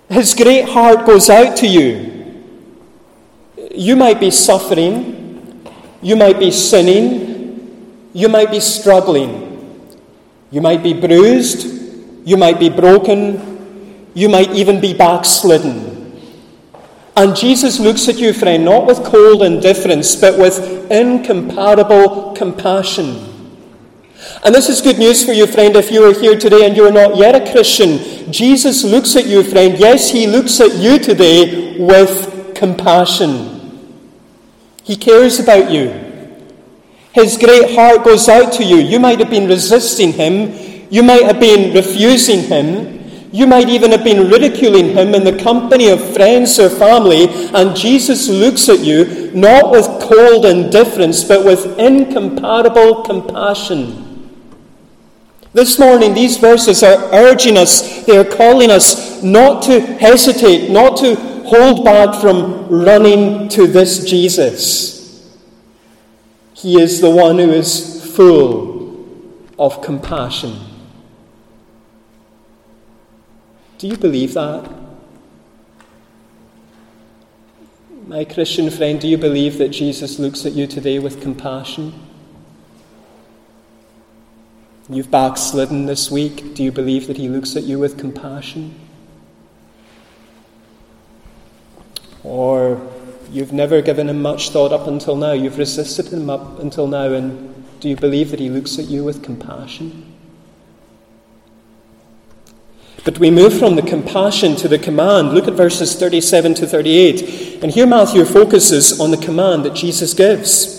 His 0.08 0.34
great 0.34 0.68
heart 0.68 1.04
goes 1.04 1.28
out 1.28 1.56
to 1.58 1.66
you. 1.66 2.12
You 3.74 3.96
might 3.96 4.18
be 4.18 4.30
suffering, 4.30 5.68
you 6.00 6.16
might 6.16 6.38
be 6.38 6.50
sinning, 6.50 8.08
you 8.14 8.28
might 8.28 8.50
be 8.50 8.60
struggling, 8.60 9.98
you 10.50 10.62
might 10.62 10.82
be 10.82 10.94
bruised, 10.94 11.66
you 12.26 12.38
might 12.38 12.58
be 12.58 12.70
broken, 12.70 13.55
you 14.16 14.30
might 14.30 14.50
even 14.52 14.80
be 14.80 14.94
backslidden. 14.94 15.92
And 17.16 17.36
Jesus 17.36 17.78
looks 17.78 18.08
at 18.08 18.16
you, 18.16 18.32
friend, 18.32 18.64
not 18.64 18.86
with 18.86 19.04
cold 19.04 19.42
indifference, 19.42 20.16
but 20.16 20.38
with 20.38 20.90
incomparable 20.90 22.32
compassion. 22.32 23.32
And 24.42 24.54
this 24.54 24.70
is 24.70 24.80
good 24.80 24.98
news 24.98 25.22
for 25.22 25.32
you, 25.32 25.46
friend, 25.46 25.76
if 25.76 25.90
you 25.90 26.02
are 26.02 26.18
here 26.18 26.38
today 26.38 26.66
and 26.66 26.74
you 26.74 26.86
are 26.86 26.92
not 26.92 27.16
yet 27.18 27.34
a 27.34 27.52
Christian. 27.52 28.32
Jesus 28.32 28.84
looks 28.84 29.16
at 29.16 29.26
you, 29.26 29.42
friend. 29.42 29.78
Yes, 29.78 30.10
he 30.10 30.26
looks 30.26 30.62
at 30.62 30.74
you 30.76 30.98
today 30.98 31.78
with 31.78 32.54
compassion. 32.54 34.00
He 34.82 34.96
cares 34.96 35.38
about 35.38 35.70
you. 35.70 35.90
His 37.12 37.36
great 37.36 37.74
heart 37.74 38.02
goes 38.02 38.30
out 38.30 38.54
to 38.54 38.64
you. 38.64 38.76
You 38.76 38.98
might 38.98 39.18
have 39.18 39.30
been 39.30 39.46
resisting 39.46 40.14
him. 40.14 40.86
You 40.90 41.02
might 41.02 41.24
have 41.24 41.38
been 41.38 41.74
refusing 41.74 42.44
him. 42.44 42.95
You 43.36 43.46
might 43.46 43.68
even 43.68 43.90
have 43.90 44.02
been 44.02 44.30
ridiculing 44.30 44.96
him 44.96 45.14
in 45.14 45.22
the 45.22 45.38
company 45.42 45.90
of 45.90 46.14
friends 46.14 46.58
or 46.58 46.70
family, 46.70 47.26
and 47.52 47.76
Jesus 47.76 48.30
looks 48.30 48.70
at 48.70 48.78
you 48.78 49.30
not 49.34 49.70
with 49.72 49.84
cold 50.00 50.46
indifference, 50.46 51.22
but 51.22 51.44
with 51.44 51.78
incomparable 51.78 53.02
compassion. 53.02 54.30
This 55.52 55.78
morning, 55.78 56.14
these 56.14 56.38
verses 56.38 56.82
are 56.82 57.12
urging 57.12 57.58
us, 57.58 58.06
they 58.06 58.16
are 58.16 58.24
calling 58.24 58.70
us 58.70 59.22
not 59.22 59.62
to 59.64 59.80
hesitate, 59.80 60.70
not 60.70 60.96
to 61.00 61.14
hold 61.44 61.84
back 61.84 62.18
from 62.18 62.66
running 62.68 63.50
to 63.50 63.66
this 63.66 64.06
Jesus. 64.08 65.30
He 66.54 66.80
is 66.80 67.02
the 67.02 67.10
one 67.10 67.36
who 67.36 67.50
is 67.50 68.16
full 68.16 69.04
of 69.58 69.82
compassion. 69.82 70.56
Do 73.78 73.88
you 73.88 73.96
believe 73.98 74.32
that? 74.34 74.70
My 78.06 78.24
Christian 78.24 78.70
friend, 78.70 78.98
do 78.98 79.06
you 79.06 79.18
believe 79.18 79.58
that 79.58 79.68
Jesus 79.68 80.18
looks 80.18 80.46
at 80.46 80.52
you 80.52 80.66
today 80.66 80.98
with 80.98 81.20
compassion? 81.20 81.92
You've 84.88 85.10
backslidden 85.10 85.84
this 85.86 86.10
week. 86.10 86.54
Do 86.54 86.62
you 86.62 86.72
believe 86.72 87.06
that 87.08 87.18
He 87.18 87.28
looks 87.28 87.54
at 87.56 87.64
you 87.64 87.78
with 87.78 87.98
compassion? 87.98 88.74
Or 92.22 92.80
you've 93.30 93.52
never 93.52 93.82
given 93.82 94.08
Him 94.08 94.22
much 94.22 94.50
thought 94.50 94.72
up 94.72 94.86
until 94.86 95.16
now. 95.16 95.32
You've 95.32 95.58
resisted 95.58 96.06
Him 96.06 96.30
up 96.30 96.60
until 96.60 96.86
now, 96.86 97.12
and 97.12 97.52
do 97.80 97.90
you 97.90 97.96
believe 97.96 98.30
that 98.30 98.40
He 98.40 98.48
looks 98.48 98.78
at 98.78 98.86
you 98.86 99.04
with 99.04 99.22
compassion? 99.22 100.15
But 103.06 103.20
we 103.20 103.30
move 103.30 103.56
from 103.56 103.76
the 103.76 103.82
compassion 103.82 104.56
to 104.56 104.66
the 104.66 104.80
command. 104.80 105.32
Look 105.32 105.46
at 105.46 105.54
verses 105.54 105.94
37 105.94 106.54
to 106.54 106.66
38. 106.66 107.62
And 107.62 107.72
here 107.72 107.86
Matthew 107.86 108.24
focuses 108.24 108.98
on 108.98 109.12
the 109.12 109.16
command 109.16 109.64
that 109.64 109.74
Jesus 109.74 110.12
gives. 110.12 110.76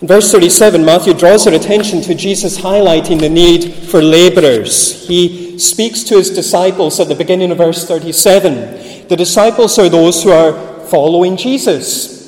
In 0.00 0.08
verse 0.08 0.32
37, 0.32 0.84
Matthew 0.84 1.14
draws 1.14 1.46
our 1.46 1.54
attention 1.54 2.02
to 2.02 2.16
Jesus 2.16 2.58
highlighting 2.58 3.20
the 3.20 3.28
need 3.28 3.72
for 3.72 4.02
laborers. 4.02 5.06
He 5.06 5.56
speaks 5.56 6.02
to 6.02 6.16
his 6.16 6.30
disciples 6.30 6.98
at 6.98 7.06
the 7.06 7.14
beginning 7.14 7.52
of 7.52 7.58
verse 7.58 7.86
37. 7.86 9.06
The 9.06 9.16
disciples 9.16 9.78
are 9.78 9.88
those 9.88 10.24
who 10.24 10.32
are 10.32 10.80
following 10.86 11.36
Jesus. 11.36 12.20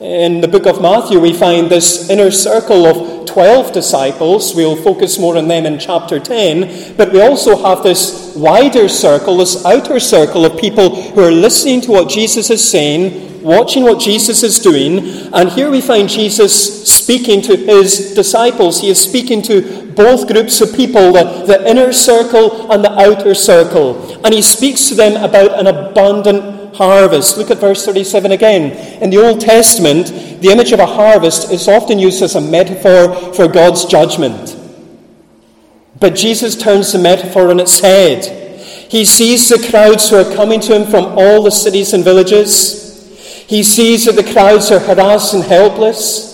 In 0.00 0.40
the 0.40 0.48
book 0.48 0.66
of 0.66 0.82
Matthew, 0.82 1.20
we 1.20 1.32
find 1.32 1.70
this 1.70 2.10
inner 2.10 2.32
circle 2.32 2.86
of 2.86 3.19
12 3.32 3.72
disciples. 3.72 4.54
We'll 4.54 4.76
focus 4.76 5.18
more 5.18 5.36
on 5.36 5.48
them 5.48 5.66
in 5.66 5.78
chapter 5.78 6.18
10. 6.18 6.96
But 6.96 7.12
we 7.12 7.20
also 7.20 7.56
have 7.62 7.82
this 7.82 8.34
wider 8.36 8.88
circle, 8.88 9.36
this 9.38 9.64
outer 9.64 10.00
circle 10.00 10.44
of 10.44 10.58
people 10.58 11.02
who 11.12 11.20
are 11.22 11.30
listening 11.30 11.80
to 11.82 11.92
what 11.92 12.08
Jesus 12.08 12.50
is 12.50 12.68
saying, 12.68 13.42
watching 13.42 13.84
what 13.84 14.00
Jesus 14.00 14.42
is 14.42 14.58
doing. 14.58 14.98
And 15.32 15.48
here 15.50 15.70
we 15.70 15.80
find 15.80 16.08
Jesus 16.08 16.88
speaking 16.92 17.40
to 17.42 17.56
his 17.56 18.14
disciples. 18.14 18.80
He 18.80 18.90
is 18.90 19.00
speaking 19.00 19.42
to 19.42 19.92
both 19.92 20.28
groups 20.28 20.60
of 20.60 20.74
people, 20.74 21.12
the, 21.12 21.44
the 21.46 21.68
inner 21.68 21.92
circle 21.92 22.70
and 22.72 22.84
the 22.84 22.92
outer 22.92 23.34
circle. 23.34 24.20
And 24.24 24.34
he 24.34 24.42
speaks 24.42 24.88
to 24.88 24.94
them 24.94 25.22
about 25.22 25.58
an 25.58 25.66
abundant 25.66 26.59
harvest. 26.74 27.36
Look 27.36 27.50
at 27.50 27.58
verse 27.58 27.84
37 27.84 28.32
again. 28.32 28.72
In 29.02 29.10
the 29.10 29.18
Old 29.18 29.40
Testament, 29.40 30.08
the 30.40 30.50
image 30.50 30.72
of 30.72 30.80
a 30.80 30.86
harvest 30.86 31.50
is 31.50 31.68
often 31.68 31.98
used 31.98 32.22
as 32.22 32.34
a 32.34 32.40
metaphor 32.40 33.32
for 33.34 33.48
God's 33.48 33.84
judgment. 33.84 34.56
But 35.98 36.14
Jesus 36.14 36.56
turns 36.56 36.92
the 36.92 36.98
metaphor 36.98 37.50
on 37.50 37.60
its 37.60 37.80
head. 37.80 38.24
He 38.90 39.04
sees 39.04 39.48
the 39.48 39.68
crowds 39.70 40.10
who 40.10 40.16
are 40.16 40.34
coming 40.34 40.60
to 40.60 40.74
him 40.74 40.90
from 40.90 41.04
all 41.18 41.42
the 41.42 41.50
cities 41.50 41.92
and 41.92 42.02
villages. 42.02 43.46
He 43.46 43.62
sees 43.62 44.06
that 44.06 44.16
the 44.16 44.32
crowds 44.32 44.70
are 44.70 44.80
harassed 44.80 45.34
and 45.34 45.44
helpless. 45.44 46.30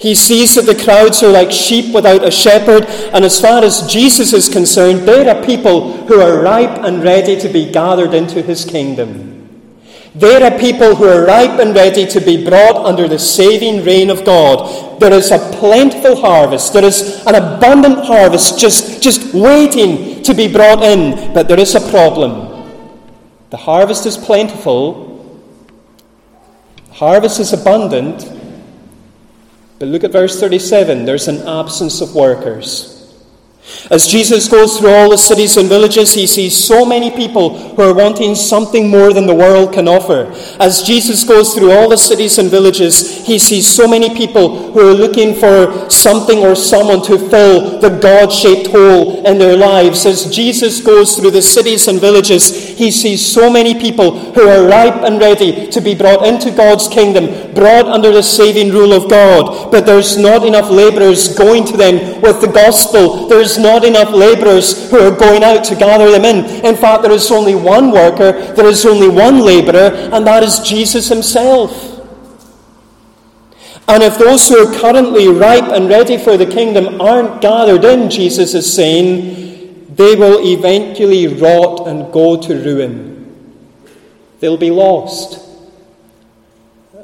He 0.00 0.14
sees 0.14 0.54
that 0.54 0.66
the 0.66 0.80
crowds 0.80 1.22
are 1.24 1.32
like 1.32 1.50
sheep 1.50 1.92
without 1.92 2.24
a 2.24 2.30
shepherd, 2.30 2.84
and 3.12 3.24
as 3.24 3.40
far 3.40 3.64
as 3.64 3.86
Jesus 3.92 4.32
is 4.32 4.48
concerned, 4.48 5.08
they 5.08 5.28
are 5.28 5.44
people 5.44 6.06
who 6.06 6.20
are 6.20 6.40
ripe 6.40 6.84
and 6.84 7.02
ready 7.02 7.38
to 7.40 7.48
be 7.48 7.70
gathered 7.70 8.14
into 8.14 8.40
his 8.40 8.64
kingdom. 8.64 9.27
There 10.18 10.42
are 10.42 10.58
people 10.58 10.96
who 10.96 11.04
are 11.04 11.24
ripe 11.24 11.60
and 11.60 11.72
ready 11.76 12.04
to 12.04 12.20
be 12.20 12.44
brought 12.44 12.84
under 12.84 13.06
the 13.06 13.20
saving 13.20 13.84
reign 13.84 14.10
of 14.10 14.24
God. 14.24 14.98
There 14.98 15.12
is 15.12 15.30
a 15.30 15.38
plentiful 15.38 16.16
harvest. 16.16 16.72
There 16.72 16.84
is 16.84 17.24
an 17.24 17.36
abundant 17.36 18.04
harvest 18.04 18.58
just, 18.58 19.00
just 19.00 19.32
waiting 19.32 20.24
to 20.24 20.34
be 20.34 20.52
brought 20.52 20.82
in. 20.82 21.32
But 21.32 21.46
there 21.46 21.60
is 21.60 21.76
a 21.76 21.90
problem. 21.90 22.48
The 23.50 23.58
harvest 23.58 24.06
is 24.06 24.16
plentiful, 24.16 25.06
harvest 26.90 27.38
is 27.38 27.52
abundant. 27.52 28.28
But 29.78 29.86
look 29.86 30.02
at 30.02 30.10
verse 30.10 30.40
37 30.40 31.04
there's 31.04 31.28
an 31.28 31.46
absence 31.46 32.00
of 32.00 32.16
workers. 32.16 32.97
As 33.90 34.06
Jesus 34.06 34.48
goes 34.48 34.78
through 34.78 34.90
all 34.90 35.10
the 35.10 35.16
cities 35.18 35.56
and 35.56 35.68
villages, 35.68 36.12
he 36.12 36.26
sees 36.26 36.56
so 36.56 36.84
many 36.84 37.10
people 37.10 37.74
who 37.74 37.82
are 37.82 37.94
wanting 37.94 38.34
something 38.34 38.88
more 38.88 39.12
than 39.12 39.26
the 39.26 39.34
world 39.34 39.72
can 39.72 39.88
offer. 39.88 40.32
As 40.60 40.82
Jesus 40.82 41.24
goes 41.24 41.54
through 41.54 41.72
all 41.72 41.88
the 41.88 41.96
cities 41.96 42.38
and 42.38 42.50
villages, 42.50 43.26
he 43.26 43.38
sees 43.38 43.66
so 43.66 43.86
many 43.86 44.14
people 44.14 44.72
who 44.72 44.80
are 44.80 44.94
looking 44.94 45.34
for 45.34 45.88
something 45.90 46.38
or 46.40 46.54
someone 46.54 47.02
to 47.04 47.18
fill 47.18 47.80
the 47.80 47.98
God 48.00 48.32
shaped 48.32 48.68
hole 48.68 49.26
in 49.26 49.38
their 49.38 49.56
lives. 49.56 50.06
As 50.06 50.34
Jesus 50.34 50.80
goes 50.80 51.16
through 51.16 51.30
the 51.30 51.42
cities 51.42 51.88
and 51.88 52.00
villages, 52.00 52.76
he 52.78 52.90
sees 52.90 53.24
so 53.24 53.50
many 53.50 53.78
people 53.78 54.32
who 54.32 54.48
are 54.48 54.66
ripe 54.66 55.02
and 55.02 55.20
ready 55.20 55.68
to 55.68 55.80
be 55.80 55.94
brought 55.94 56.26
into 56.26 56.50
God's 56.50 56.88
kingdom, 56.88 57.54
brought 57.54 57.86
under 57.86 58.12
the 58.12 58.22
saving 58.22 58.70
rule 58.72 58.92
of 58.92 59.10
God. 59.10 59.70
But 59.70 59.86
there's 59.86 60.16
not 60.16 60.44
enough 60.44 60.70
laborers 60.70 61.34
going 61.34 61.64
to 61.66 61.76
them 61.76 62.20
with 62.20 62.40
the 62.40 62.52
gospel. 62.52 63.28
There's 63.28 63.57
not 63.58 63.84
enough 63.84 64.12
laborers 64.12 64.90
who 64.90 64.98
are 64.98 65.16
going 65.16 65.44
out 65.44 65.64
to 65.64 65.74
gather 65.76 66.10
them 66.10 66.24
in. 66.24 66.64
In 66.64 66.76
fact, 66.76 67.02
there 67.02 67.12
is 67.12 67.30
only 67.30 67.54
one 67.54 67.90
worker, 67.90 68.32
there 68.54 68.66
is 68.66 68.84
only 68.86 69.08
one 69.08 69.40
laborer, 69.40 69.90
and 70.12 70.26
that 70.26 70.42
is 70.42 70.60
Jesus 70.60 71.08
himself. 71.08 71.96
And 73.88 74.02
if 74.02 74.18
those 74.18 74.48
who 74.48 74.66
are 74.66 74.80
currently 74.80 75.28
ripe 75.28 75.64
and 75.64 75.88
ready 75.88 76.18
for 76.18 76.36
the 76.36 76.44
kingdom 76.44 77.00
aren't 77.00 77.40
gathered 77.40 77.84
in, 77.84 78.10
Jesus 78.10 78.54
is 78.54 78.72
saying, 78.72 79.94
they 79.94 80.14
will 80.14 80.46
eventually 80.46 81.26
rot 81.26 81.88
and 81.88 82.12
go 82.12 82.40
to 82.40 82.54
ruin. 82.54 83.34
They'll 84.40 84.58
be 84.58 84.70
lost. 84.70 85.44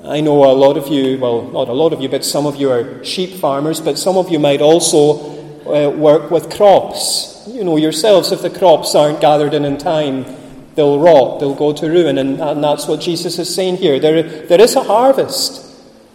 I 0.05 0.21
know 0.21 0.45
a 0.45 0.53
lot 0.53 0.77
of 0.77 0.89
you, 0.89 1.19
well, 1.19 1.43
not 1.43 1.69
a 1.69 1.73
lot 1.73 1.95
of 1.95 2.03
you, 2.03 2.11
but 2.11 2.25
some 2.25 2.47
of 2.47 2.57
you 2.57 2.71
are 2.71 3.03
sheep 3.03 3.31
farmers, 3.31 3.81
but 3.81 3.99
some 3.99 4.19
of 4.19 4.29
you 4.31 4.39
might 4.39 4.61
also 4.61 5.34
uh, 5.67 5.91
work 5.91 6.31
with 6.31 6.55
crops. 6.55 7.45
You 7.47 7.65
know 7.65 7.77
yourselves, 7.77 8.33
if 8.33 8.43
the 8.43 8.51
crops 8.51 8.95
aren't 8.95 9.21
gathered 9.21 9.55
in 9.55 9.65
in 9.65 9.79
time, 9.79 10.25
they'll 10.75 10.99
rot, 10.99 11.41
they'll 11.41 11.55
go 11.55 11.73
to 11.73 11.89
ruin. 11.89 12.19
And, 12.19 12.41
and 12.41 12.63
that's 12.63 12.87
what 12.87 13.01
Jesus 13.01 13.39
is 13.39 13.55
saying 13.55 13.77
here. 13.77 13.99
There, 13.99 14.23
there 14.23 14.61
is 14.61 14.77
a 14.77 14.83
harvest. 14.83 15.63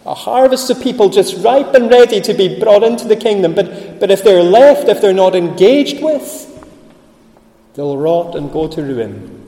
A 0.06 0.14
harvest 0.14 0.70
of 0.70 0.80
people 0.82 1.08
just 1.08 1.42
ripe 1.44 1.74
and 1.74 1.90
ready 1.90 2.20
to 2.20 2.34
be 2.34 2.58
brought 2.58 2.82
into 2.82 3.06
the 3.06 3.16
kingdom. 3.16 3.54
But, 3.54 4.00
but 4.00 4.10
if 4.10 4.24
they're 4.24 4.42
left, 4.42 4.88
if 4.88 5.00
they're 5.00 5.12
not 5.12 5.34
engaged 5.34 6.02
with, 6.02 6.46
they'll 7.74 7.98
rot 7.98 8.34
and 8.34 8.50
go 8.50 8.66
to 8.68 8.82
ruin. 8.82 9.39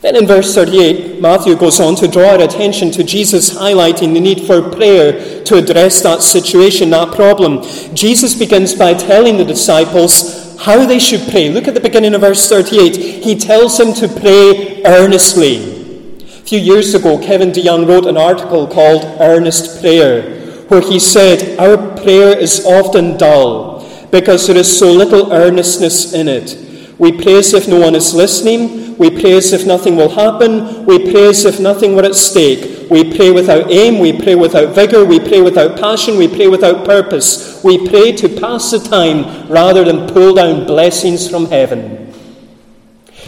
Then 0.00 0.16
in 0.16 0.26
verse 0.26 0.54
38, 0.54 1.20
Matthew 1.20 1.56
goes 1.56 1.78
on 1.78 1.94
to 1.96 2.08
draw 2.08 2.30
our 2.30 2.40
attention 2.40 2.90
to 2.92 3.04
Jesus 3.04 3.54
highlighting 3.54 4.14
the 4.14 4.20
need 4.20 4.46
for 4.46 4.62
prayer 4.62 5.44
to 5.44 5.56
address 5.56 6.02
that 6.02 6.22
situation, 6.22 6.88
that 6.90 7.14
problem. 7.14 7.62
Jesus 7.94 8.34
begins 8.34 8.74
by 8.74 8.94
telling 8.94 9.36
the 9.36 9.44
disciples 9.44 10.58
how 10.58 10.86
they 10.86 10.98
should 10.98 11.30
pray. 11.30 11.50
Look 11.50 11.68
at 11.68 11.74
the 11.74 11.80
beginning 11.80 12.14
of 12.14 12.22
verse 12.22 12.48
38. 12.48 12.96
He 13.22 13.36
tells 13.36 13.76
them 13.76 13.92
to 13.94 14.08
pray 14.08 14.82
earnestly. 14.84 16.16
A 16.16 16.42
few 16.48 16.58
years 16.58 16.94
ago, 16.94 17.18
Kevin 17.18 17.50
DeYoung 17.50 17.86
wrote 17.86 18.06
an 18.06 18.16
article 18.16 18.66
called 18.66 19.04
Earnest 19.20 19.82
Prayer, 19.82 20.40
where 20.68 20.80
he 20.80 20.98
said, 20.98 21.58
Our 21.58 21.76
prayer 22.00 22.36
is 22.38 22.64
often 22.64 23.18
dull 23.18 23.86
because 24.10 24.46
there 24.46 24.56
is 24.56 24.78
so 24.78 24.90
little 24.90 25.30
earnestness 25.30 26.14
in 26.14 26.26
it. 26.26 26.69
We 27.00 27.12
pray 27.12 27.36
as 27.36 27.54
if 27.54 27.66
no 27.66 27.80
one 27.80 27.94
is 27.94 28.12
listening. 28.12 28.98
We 28.98 29.08
pray 29.08 29.38
as 29.38 29.54
if 29.54 29.64
nothing 29.66 29.96
will 29.96 30.10
happen. 30.10 30.84
We 30.84 31.10
pray 31.10 31.30
as 31.30 31.46
if 31.46 31.58
nothing 31.58 31.96
were 31.96 32.04
at 32.04 32.14
stake. 32.14 32.90
We 32.90 33.16
pray 33.16 33.30
without 33.30 33.70
aim. 33.70 34.00
We 34.00 34.12
pray 34.12 34.34
without 34.34 34.74
vigor. 34.74 35.06
We 35.06 35.18
pray 35.18 35.40
without 35.40 35.80
passion. 35.80 36.18
We 36.18 36.28
pray 36.28 36.48
without 36.48 36.84
purpose. 36.84 37.64
We 37.64 37.88
pray 37.88 38.12
to 38.12 38.28
pass 38.28 38.70
the 38.70 38.80
time 38.80 39.48
rather 39.48 39.82
than 39.82 40.08
pull 40.12 40.34
down 40.34 40.66
blessings 40.66 41.26
from 41.26 41.46
heaven. 41.46 42.12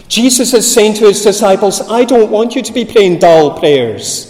Jesus 0.07 0.53
is 0.53 0.71
saying 0.71 0.93
to 0.95 1.05
his 1.07 1.23
disciples, 1.23 1.81
I 1.89 2.05
don't 2.05 2.29
want 2.29 2.55
you 2.55 2.61
to 2.61 2.73
be 2.73 2.85
praying 2.85 3.17
dull 3.17 3.57
prayers. 3.57 4.29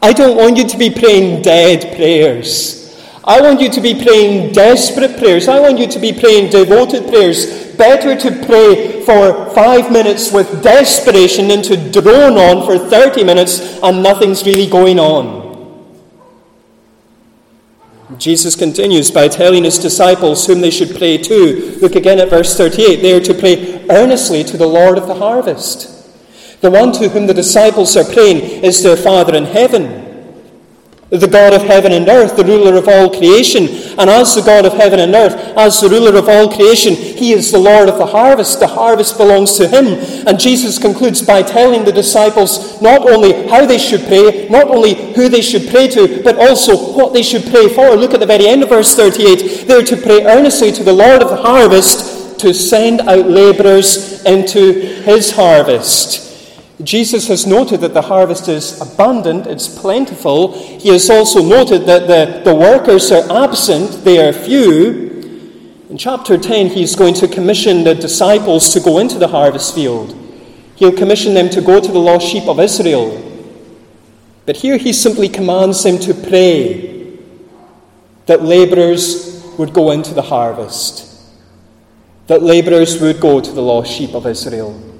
I 0.00 0.12
don't 0.12 0.36
want 0.36 0.56
you 0.56 0.68
to 0.68 0.78
be 0.78 0.88
praying 0.90 1.42
dead 1.42 1.96
prayers. 1.96 2.81
I 3.24 3.40
want 3.40 3.60
you 3.60 3.70
to 3.70 3.80
be 3.80 3.94
praying 3.94 4.52
desperate 4.52 5.16
prayers. 5.16 5.46
I 5.46 5.60
want 5.60 5.78
you 5.78 5.86
to 5.86 5.98
be 6.00 6.12
praying 6.12 6.50
devoted 6.50 7.06
prayers. 7.08 7.72
Better 7.76 8.16
to 8.16 8.46
pray 8.46 9.02
for 9.02 9.48
five 9.50 9.92
minutes 9.92 10.32
with 10.32 10.62
desperation 10.62 11.46
than 11.46 11.62
to 11.62 11.76
drone 11.92 12.36
on 12.36 12.66
for 12.66 12.78
30 12.78 13.22
minutes 13.22 13.78
and 13.80 14.02
nothing's 14.02 14.44
really 14.44 14.68
going 14.68 14.98
on. 14.98 15.40
Jesus 18.18 18.56
continues 18.56 19.10
by 19.10 19.28
telling 19.28 19.64
his 19.64 19.78
disciples 19.78 20.46
whom 20.46 20.60
they 20.60 20.70
should 20.70 20.96
pray 20.96 21.16
to. 21.16 21.78
Look 21.80 21.94
again 21.94 22.18
at 22.18 22.28
verse 22.28 22.56
38. 22.56 22.96
They 22.96 23.16
are 23.16 23.20
to 23.20 23.34
pray 23.34 23.86
earnestly 23.88 24.42
to 24.44 24.56
the 24.56 24.66
Lord 24.66 24.98
of 24.98 25.06
the 25.06 25.14
harvest. 25.14 26.60
The 26.60 26.70
one 26.70 26.92
to 26.92 27.08
whom 27.08 27.26
the 27.26 27.34
disciples 27.34 27.96
are 27.96 28.04
praying 28.04 28.64
is 28.64 28.82
their 28.82 28.96
Father 28.96 29.34
in 29.34 29.44
heaven 29.44 30.11
the 31.20 31.28
God 31.28 31.52
of 31.52 31.60
heaven 31.60 31.92
and 31.92 32.08
earth, 32.08 32.36
the 32.36 32.44
ruler 32.44 32.74
of 32.78 32.88
all 32.88 33.10
creation. 33.10 33.68
And 33.98 34.08
as 34.08 34.34
the 34.34 34.40
God 34.40 34.64
of 34.64 34.72
heaven 34.72 34.98
and 34.98 35.14
earth, 35.14 35.34
as 35.58 35.78
the 35.78 35.90
ruler 35.90 36.16
of 36.16 36.26
all 36.26 36.50
creation, 36.50 36.94
he 36.94 37.32
is 37.32 37.52
the 37.52 37.58
Lord 37.58 37.90
of 37.90 37.98
the 37.98 38.06
harvest. 38.06 38.60
The 38.60 38.66
harvest 38.66 39.18
belongs 39.18 39.58
to 39.58 39.68
him. 39.68 39.98
And 40.26 40.40
Jesus 40.40 40.78
concludes 40.78 41.20
by 41.20 41.42
telling 41.42 41.84
the 41.84 41.92
disciples 41.92 42.80
not 42.80 43.06
only 43.06 43.46
how 43.48 43.66
they 43.66 43.76
should 43.76 44.06
pray, 44.06 44.48
not 44.48 44.68
only 44.68 45.12
who 45.12 45.28
they 45.28 45.42
should 45.42 45.68
pray 45.68 45.86
to, 45.88 46.22
but 46.22 46.38
also 46.38 46.94
what 46.96 47.12
they 47.12 47.22
should 47.22 47.44
pray 47.44 47.68
for. 47.68 47.94
Look 47.94 48.14
at 48.14 48.20
the 48.20 48.26
very 48.26 48.46
end 48.46 48.62
of 48.62 48.70
verse 48.70 48.94
38. 48.94 49.68
They're 49.68 49.84
to 49.84 49.96
pray 49.98 50.24
earnestly 50.24 50.72
to 50.72 50.82
the 50.82 50.94
Lord 50.94 51.22
of 51.22 51.28
the 51.28 51.36
harvest 51.36 52.40
to 52.40 52.54
send 52.54 53.02
out 53.02 53.26
laborers 53.26 54.24
into 54.24 54.72
his 55.04 55.30
harvest. 55.30 56.31
Jesus 56.84 57.28
has 57.28 57.46
noted 57.46 57.80
that 57.82 57.94
the 57.94 58.02
harvest 58.02 58.48
is 58.48 58.80
abundant, 58.80 59.46
it's 59.46 59.68
plentiful. 59.68 60.52
He 60.78 60.88
has 60.88 61.10
also 61.10 61.42
noted 61.42 61.82
that 61.86 62.06
the, 62.06 62.42
the 62.50 62.54
workers 62.54 63.12
are 63.12 63.44
absent, 63.44 64.04
they 64.04 64.26
are 64.26 64.32
few. 64.32 65.10
In 65.90 65.98
chapter 65.98 66.38
10, 66.38 66.68
he's 66.68 66.96
going 66.96 67.14
to 67.14 67.28
commission 67.28 67.84
the 67.84 67.94
disciples 67.94 68.72
to 68.72 68.80
go 68.80 68.98
into 68.98 69.18
the 69.18 69.28
harvest 69.28 69.74
field. 69.74 70.16
He'll 70.76 70.96
commission 70.96 71.34
them 71.34 71.50
to 71.50 71.60
go 71.60 71.80
to 71.80 71.92
the 71.92 71.98
lost 71.98 72.26
sheep 72.26 72.48
of 72.48 72.58
Israel. 72.58 73.20
But 74.46 74.56
here 74.56 74.78
he 74.78 74.92
simply 74.92 75.28
commands 75.28 75.84
them 75.84 75.98
to 76.00 76.14
pray 76.14 77.18
that 78.26 78.42
labourers 78.42 79.44
would 79.58 79.72
go 79.72 79.90
into 79.90 80.14
the 80.14 80.22
harvest, 80.22 81.08
that 82.26 82.42
labourers 82.42 83.00
would 83.00 83.20
go 83.20 83.40
to 83.40 83.52
the 83.52 83.62
lost 83.62 83.92
sheep 83.92 84.14
of 84.14 84.26
Israel. 84.26 84.91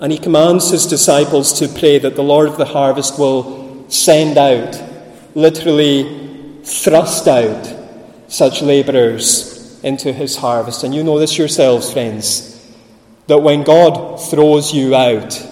And 0.00 0.10
he 0.10 0.18
commands 0.18 0.70
his 0.70 0.86
disciples 0.86 1.52
to 1.58 1.68
pray 1.68 1.98
that 1.98 2.16
the 2.16 2.22
Lord 2.22 2.48
of 2.48 2.56
the 2.56 2.64
harvest 2.64 3.18
will 3.18 3.88
send 3.90 4.38
out, 4.38 4.82
literally 5.34 6.62
thrust 6.64 7.28
out, 7.28 7.76
such 8.28 8.62
labourers 8.62 9.80
into 9.82 10.12
his 10.12 10.36
harvest. 10.36 10.84
And 10.84 10.94
you 10.94 11.02
know 11.02 11.18
this 11.18 11.36
yourselves, 11.36 11.92
friends, 11.92 12.66
that 13.26 13.38
when 13.38 13.62
God 13.62 14.16
throws 14.16 14.72
you 14.72 14.94
out, 14.94 15.46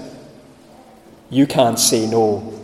you 1.31 1.47
can't 1.47 1.79
say 1.79 2.07
no. 2.07 2.55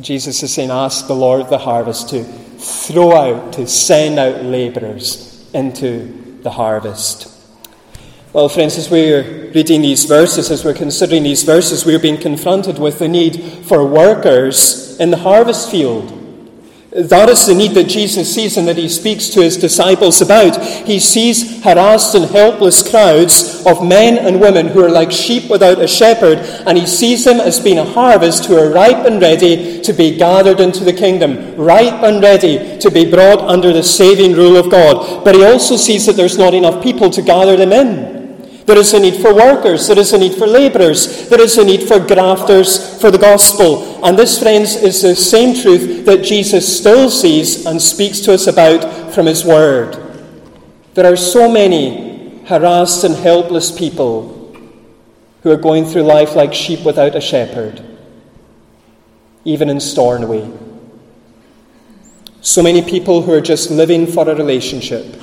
Jesus 0.00 0.42
is 0.42 0.52
saying, 0.52 0.70
Ask 0.70 1.06
the 1.06 1.14
Lord 1.14 1.40
of 1.40 1.50
the 1.50 1.58
harvest 1.58 2.10
to 2.10 2.24
throw 2.24 3.12
out, 3.12 3.54
to 3.54 3.66
send 3.66 4.18
out 4.18 4.44
labourers 4.44 5.48
into 5.54 6.40
the 6.42 6.50
harvest. 6.50 7.33
Well, 8.34 8.48
friends, 8.48 8.76
as 8.76 8.90
we're 8.90 9.52
reading 9.54 9.82
these 9.82 10.06
verses, 10.06 10.50
as 10.50 10.64
we're 10.64 10.74
considering 10.74 11.22
these 11.22 11.44
verses, 11.44 11.86
we're 11.86 12.00
being 12.00 12.20
confronted 12.20 12.80
with 12.80 12.98
the 12.98 13.06
need 13.06 13.40
for 13.64 13.86
workers 13.86 14.98
in 14.98 15.12
the 15.12 15.18
harvest 15.18 15.70
field. 15.70 16.10
That 16.90 17.28
is 17.28 17.46
the 17.46 17.54
need 17.54 17.74
that 17.74 17.86
Jesus 17.86 18.34
sees 18.34 18.56
and 18.56 18.66
that 18.66 18.76
he 18.76 18.88
speaks 18.88 19.28
to 19.28 19.40
his 19.40 19.56
disciples 19.56 20.20
about. 20.20 20.60
He 20.84 20.98
sees 20.98 21.62
harassed 21.62 22.16
and 22.16 22.24
helpless 22.24 22.90
crowds 22.90 23.64
of 23.66 23.86
men 23.86 24.18
and 24.18 24.40
women 24.40 24.66
who 24.66 24.82
are 24.82 24.90
like 24.90 25.12
sheep 25.12 25.48
without 25.48 25.80
a 25.80 25.86
shepherd, 25.86 26.38
and 26.66 26.76
he 26.76 26.88
sees 26.88 27.24
them 27.24 27.38
as 27.38 27.60
being 27.60 27.78
a 27.78 27.84
harvest 27.84 28.46
who 28.46 28.56
are 28.56 28.72
ripe 28.72 29.06
and 29.06 29.22
ready 29.22 29.80
to 29.80 29.92
be 29.92 30.16
gathered 30.16 30.58
into 30.58 30.82
the 30.82 30.92
kingdom, 30.92 31.54
ripe 31.54 32.02
and 32.02 32.20
ready 32.20 32.78
to 32.80 32.90
be 32.90 33.08
brought 33.08 33.38
under 33.38 33.72
the 33.72 33.84
saving 33.84 34.32
rule 34.32 34.56
of 34.56 34.72
God. 34.72 35.24
But 35.24 35.36
he 35.36 35.44
also 35.44 35.76
sees 35.76 36.06
that 36.06 36.16
there's 36.16 36.36
not 36.36 36.52
enough 36.52 36.82
people 36.82 37.10
to 37.10 37.22
gather 37.22 37.56
them 37.56 37.70
in. 37.72 38.13
There 38.66 38.78
is 38.78 38.94
a 38.94 39.00
need 39.00 39.20
for 39.20 39.34
workers. 39.34 39.86
There 39.88 39.98
is 39.98 40.12
a 40.14 40.18
need 40.18 40.34
for 40.34 40.46
labourers. 40.46 41.28
There 41.28 41.40
is 41.40 41.58
a 41.58 41.64
need 41.64 41.86
for 41.86 41.98
grafters 41.98 42.98
for 43.00 43.10
the 43.10 43.18
gospel. 43.18 44.02
And 44.04 44.18
this, 44.18 44.38
friends, 44.38 44.74
is 44.74 45.02
the 45.02 45.14
same 45.14 45.54
truth 45.54 46.06
that 46.06 46.24
Jesus 46.24 46.78
still 46.78 47.10
sees 47.10 47.66
and 47.66 47.80
speaks 47.80 48.20
to 48.20 48.32
us 48.32 48.46
about 48.46 49.12
from 49.12 49.26
his 49.26 49.44
word. 49.44 50.00
There 50.94 51.12
are 51.12 51.16
so 51.16 51.50
many 51.50 52.42
harassed 52.46 53.04
and 53.04 53.14
helpless 53.14 53.70
people 53.70 54.56
who 55.42 55.50
are 55.50 55.58
going 55.58 55.84
through 55.84 56.02
life 56.02 56.34
like 56.34 56.54
sheep 56.54 56.84
without 56.84 57.14
a 57.14 57.20
shepherd, 57.20 57.84
even 59.44 59.68
in 59.68 59.78
Stornoway. 59.78 60.50
So 62.40 62.62
many 62.62 62.80
people 62.80 63.22
who 63.22 63.32
are 63.32 63.42
just 63.42 63.70
living 63.70 64.06
for 64.06 64.28
a 64.28 64.34
relationship 64.34 65.20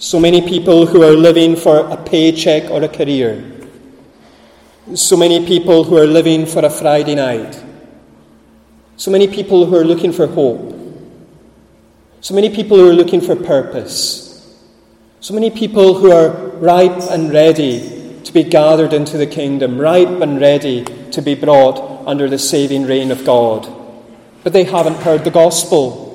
so 0.00 0.18
many 0.18 0.40
people 0.40 0.86
who 0.86 1.02
are 1.02 1.12
living 1.12 1.54
for 1.54 1.80
a 1.90 1.96
paycheck 1.96 2.70
or 2.70 2.82
a 2.82 2.88
career. 2.88 3.44
So 4.94 5.14
many 5.14 5.44
people 5.44 5.84
who 5.84 5.98
are 5.98 6.06
living 6.06 6.46
for 6.46 6.64
a 6.64 6.70
Friday 6.70 7.14
night. 7.14 7.62
So 8.96 9.10
many 9.10 9.28
people 9.28 9.66
who 9.66 9.76
are 9.76 9.84
looking 9.84 10.10
for 10.10 10.26
hope. 10.26 10.74
So 12.22 12.34
many 12.34 12.48
people 12.48 12.78
who 12.78 12.88
are 12.88 12.94
looking 12.94 13.20
for 13.20 13.36
purpose. 13.36 14.58
So 15.20 15.34
many 15.34 15.50
people 15.50 15.92
who 15.92 16.10
are 16.10 16.30
ripe 16.56 17.10
and 17.10 17.30
ready 17.30 18.22
to 18.24 18.32
be 18.32 18.42
gathered 18.42 18.94
into 18.94 19.18
the 19.18 19.26
kingdom, 19.26 19.78
ripe 19.78 20.22
and 20.22 20.40
ready 20.40 20.82
to 21.10 21.20
be 21.20 21.34
brought 21.34 22.06
under 22.08 22.26
the 22.26 22.38
saving 22.38 22.86
reign 22.86 23.10
of 23.10 23.26
God. 23.26 23.68
But 24.44 24.54
they 24.54 24.64
haven't 24.64 25.02
heard 25.02 25.24
the 25.24 25.30
gospel. 25.30 26.09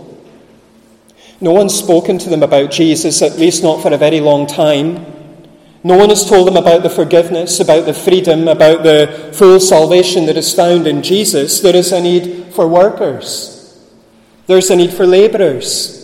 No 1.42 1.52
one's 1.52 1.78
spoken 1.78 2.18
to 2.20 2.30
them 2.30 2.44
about 2.44 2.72
Jesus, 2.72 3.22
at 3.22 3.38
least 3.38 3.62
not 3.62 3.82
for 3.82 3.94
a 3.94 3.98
very 3.98 4.22
long 4.22 4.48
time. 4.48 5.06
No 5.84 5.98
one 5.98 6.10
has 6.10 6.28
told 6.28 6.48
them 6.48 6.58
about 6.58 6.82
the 6.82 6.90
forgiveness, 6.90 7.60
about 7.60 7.86
the 7.86 7.94
freedom, 7.94 8.48
about 8.48 8.84
the 8.84 9.32
full 9.34 9.60
salvation 9.60 10.26
that 10.26 10.38
is 10.38 10.54
found 10.54 10.88
in 10.88 11.04
Jesus. 11.04 11.60
There 11.60 11.76
is 11.76 11.92
a 11.92 12.02
need 12.02 12.54
for 12.54 12.68
workers, 12.68 13.80
there's 14.48 14.70
a 14.70 14.76
need 14.76 14.94
for 14.94 15.06
labourers. 15.06 16.02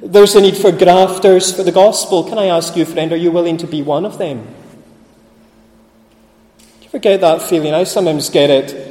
There's 0.00 0.36
a 0.36 0.40
need 0.40 0.56
for 0.56 0.70
grafters 0.70 1.54
for 1.54 1.64
the 1.64 1.72
gospel. 1.72 2.22
Can 2.22 2.38
I 2.38 2.46
ask 2.46 2.76
you, 2.76 2.84
friend, 2.84 3.12
are 3.12 3.16
you 3.16 3.32
willing 3.32 3.56
to 3.58 3.66
be 3.66 3.82
one 3.82 4.06
of 4.06 4.16
them? 4.16 4.46
Do 6.58 6.64
you 6.82 6.86
ever 6.86 6.98
get 7.00 7.20
that 7.20 7.42
feeling? 7.42 7.74
I 7.74 7.82
sometimes 7.82 8.30
get 8.30 8.48
it 8.48 8.87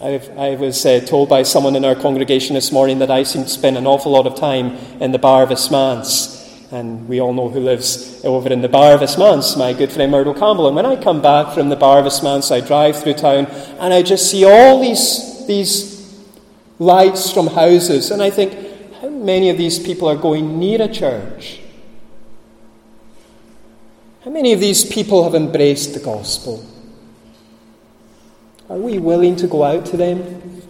i 0.00 0.54
was 0.54 0.86
uh, 0.86 1.00
told 1.00 1.28
by 1.28 1.42
someone 1.42 1.74
in 1.74 1.84
our 1.84 1.96
congregation 1.96 2.54
this 2.54 2.70
morning 2.70 3.00
that 3.00 3.10
I 3.10 3.24
seem 3.24 3.42
to 3.42 3.48
spend 3.48 3.76
an 3.76 3.84
awful 3.84 4.12
lot 4.12 4.28
of 4.28 4.36
time 4.36 4.76
in 5.00 5.10
the 5.10 5.18
Barvas. 5.18 5.72
And 6.70 7.08
we 7.08 7.20
all 7.20 7.32
know 7.32 7.48
who 7.48 7.58
lives 7.58 8.24
over 8.24 8.48
in 8.52 8.60
the 8.60 8.68
Barvas 8.68 9.18
my 9.58 9.72
good 9.72 9.90
friend 9.90 10.12
Myrtle 10.12 10.34
Campbell. 10.34 10.68
And 10.68 10.76
when 10.76 10.86
I 10.86 10.94
come 10.94 11.20
back 11.20 11.52
from 11.52 11.68
the 11.68 11.76
Barvas 11.76 12.52
I 12.52 12.60
drive 12.60 13.02
through 13.02 13.14
town 13.14 13.46
and 13.80 13.92
I 13.92 14.02
just 14.02 14.30
see 14.30 14.44
all 14.44 14.80
these, 14.80 15.46
these 15.48 16.22
lights 16.78 17.32
from 17.32 17.48
houses. 17.48 18.12
And 18.12 18.22
I 18.22 18.30
think, 18.30 18.54
how 19.00 19.08
many 19.08 19.50
of 19.50 19.58
these 19.58 19.80
people 19.80 20.08
are 20.08 20.16
going 20.16 20.60
near 20.60 20.80
a 20.80 20.88
church? 20.88 21.60
How 24.24 24.30
many 24.30 24.52
of 24.52 24.60
these 24.60 24.84
people 24.84 25.24
have 25.24 25.34
embraced 25.34 25.94
the 25.94 26.00
gospel? 26.00 26.64
Are 28.68 28.76
we 28.76 28.98
willing 28.98 29.36
to 29.36 29.46
go 29.46 29.64
out 29.64 29.86
to 29.86 29.96
them? 29.96 30.62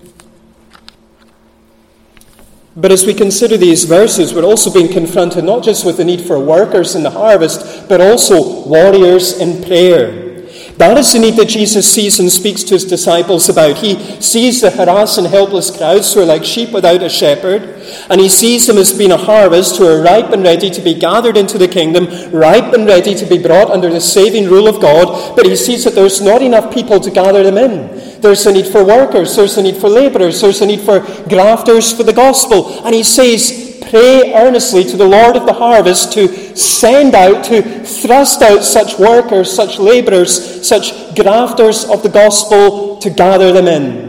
But 2.76 2.92
as 2.92 3.04
we 3.04 3.12
consider 3.12 3.56
these 3.56 3.84
verses, 3.84 4.32
we're 4.32 4.44
also 4.44 4.72
being 4.72 4.92
confronted 4.92 5.42
not 5.42 5.64
just 5.64 5.84
with 5.84 5.96
the 5.96 6.04
need 6.04 6.20
for 6.20 6.38
workers 6.38 6.94
in 6.94 7.02
the 7.02 7.10
harvest, 7.10 7.88
but 7.88 8.00
also 8.00 8.68
warriors 8.68 9.40
in 9.40 9.64
prayer. 9.64 10.28
That 10.76 10.96
is 10.96 11.12
the 11.12 11.18
need 11.18 11.34
that 11.34 11.48
Jesus 11.48 11.92
sees 11.92 12.20
and 12.20 12.30
speaks 12.30 12.62
to 12.62 12.74
his 12.74 12.84
disciples 12.84 13.48
about. 13.48 13.78
He 13.78 13.96
sees 14.22 14.60
the 14.60 14.70
harassed 14.70 15.18
and 15.18 15.26
helpless 15.26 15.76
crowds 15.76 16.14
who 16.14 16.20
are 16.20 16.24
like 16.24 16.44
sheep 16.44 16.70
without 16.70 17.02
a 17.02 17.08
shepherd, 17.08 17.77
and 18.10 18.20
he 18.20 18.28
sees 18.28 18.66
them 18.66 18.78
as 18.78 18.92
being 18.92 19.12
a 19.12 19.16
harvest 19.16 19.76
who 19.76 19.86
are 19.86 20.02
ripe 20.02 20.32
and 20.32 20.42
ready 20.42 20.70
to 20.70 20.80
be 20.80 20.94
gathered 20.94 21.36
into 21.36 21.58
the 21.58 21.68
kingdom, 21.68 22.06
ripe 22.32 22.72
and 22.72 22.86
ready 22.86 23.14
to 23.14 23.26
be 23.26 23.38
brought 23.38 23.70
under 23.70 23.90
the 23.90 24.00
saving 24.00 24.46
rule 24.46 24.68
of 24.68 24.80
God, 24.80 25.36
but 25.36 25.46
he 25.46 25.56
sees 25.56 25.84
that 25.84 25.94
there's 25.94 26.20
not 26.20 26.42
enough 26.42 26.72
people 26.72 27.00
to 27.00 27.10
gather 27.10 27.42
them 27.42 27.58
in. 27.58 28.20
There's 28.20 28.46
a 28.46 28.52
need 28.52 28.66
for 28.66 28.84
workers, 28.84 29.36
there's 29.36 29.56
a 29.58 29.62
need 29.62 29.76
for 29.76 29.88
labourers, 29.88 30.40
there's 30.40 30.60
a 30.60 30.66
need 30.66 30.80
for 30.80 31.00
grafters 31.28 31.92
for 31.92 32.02
the 32.02 32.12
gospel, 32.12 32.84
and 32.84 32.94
he 32.94 33.02
says, 33.02 33.68
pray 33.90 34.32
earnestly 34.34 34.84
to 34.84 34.96
the 34.96 35.06
Lord 35.06 35.36
of 35.36 35.46
the 35.46 35.52
harvest 35.52 36.12
to 36.12 36.56
send 36.56 37.14
out, 37.14 37.44
to 37.46 37.62
thrust 37.84 38.42
out 38.42 38.64
such 38.64 38.98
workers, 38.98 39.52
such 39.52 39.78
labourers, 39.78 40.66
such 40.66 41.14
grafters 41.14 41.84
of 41.84 42.02
the 42.02 42.08
gospel 42.08 42.96
to 42.98 43.10
gather 43.10 43.52
them 43.52 43.66
in. 43.66 44.07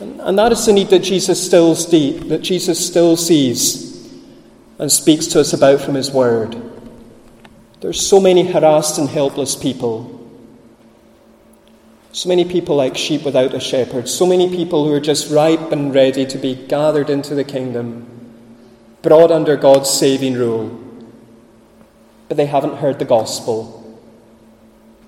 And 0.00 0.38
that 0.38 0.50
is 0.52 0.64
the 0.64 0.72
need 0.72 0.88
that 0.88 1.00
Jesus 1.00 1.44
still 1.44 1.74
deep, 1.74 2.28
that 2.28 2.40
Jesus 2.40 2.84
still 2.84 3.16
sees 3.16 3.90
and 4.78 4.90
speaks 4.90 5.26
to 5.28 5.40
us 5.40 5.52
about 5.52 5.80
from 5.82 5.94
his 5.94 6.10
word. 6.10 6.56
There's 7.80 8.00
so 8.00 8.18
many 8.18 8.50
harassed 8.50 8.98
and 8.98 9.08
helpless 9.08 9.54
people. 9.54 10.16
So 12.12 12.28
many 12.28 12.44
people 12.44 12.76
like 12.76 12.96
sheep 12.96 13.22
without 13.24 13.54
a 13.54 13.60
shepherd. 13.60 14.08
So 14.08 14.26
many 14.26 14.48
people 14.48 14.86
who 14.86 14.92
are 14.92 15.00
just 15.00 15.30
ripe 15.30 15.70
and 15.70 15.94
ready 15.94 16.24
to 16.26 16.38
be 16.38 16.54
gathered 16.54 17.10
into 17.10 17.34
the 17.34 17.44
kingdom, 17.44 18.06
brought 19.02 19.30
under 19.30 19.56
God's 19.56 19.90
saving 19.90 20.34
rule. 20.34 20.78
But 22.28 22.36
they 22.36 22.46
haven't 22.46 22.78
heard 22.78 22.98
the 22.98 23.04
gospel. 23.04 23.76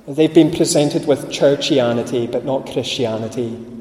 They've 0.07 0.33
been 0.33 0.51
presented 0.51 1.07
with 1.07 1.31
churchianity, 1.31 2.31
but 2.31 2.45
not 2.45 2.71
Christianity. 2.71 3.72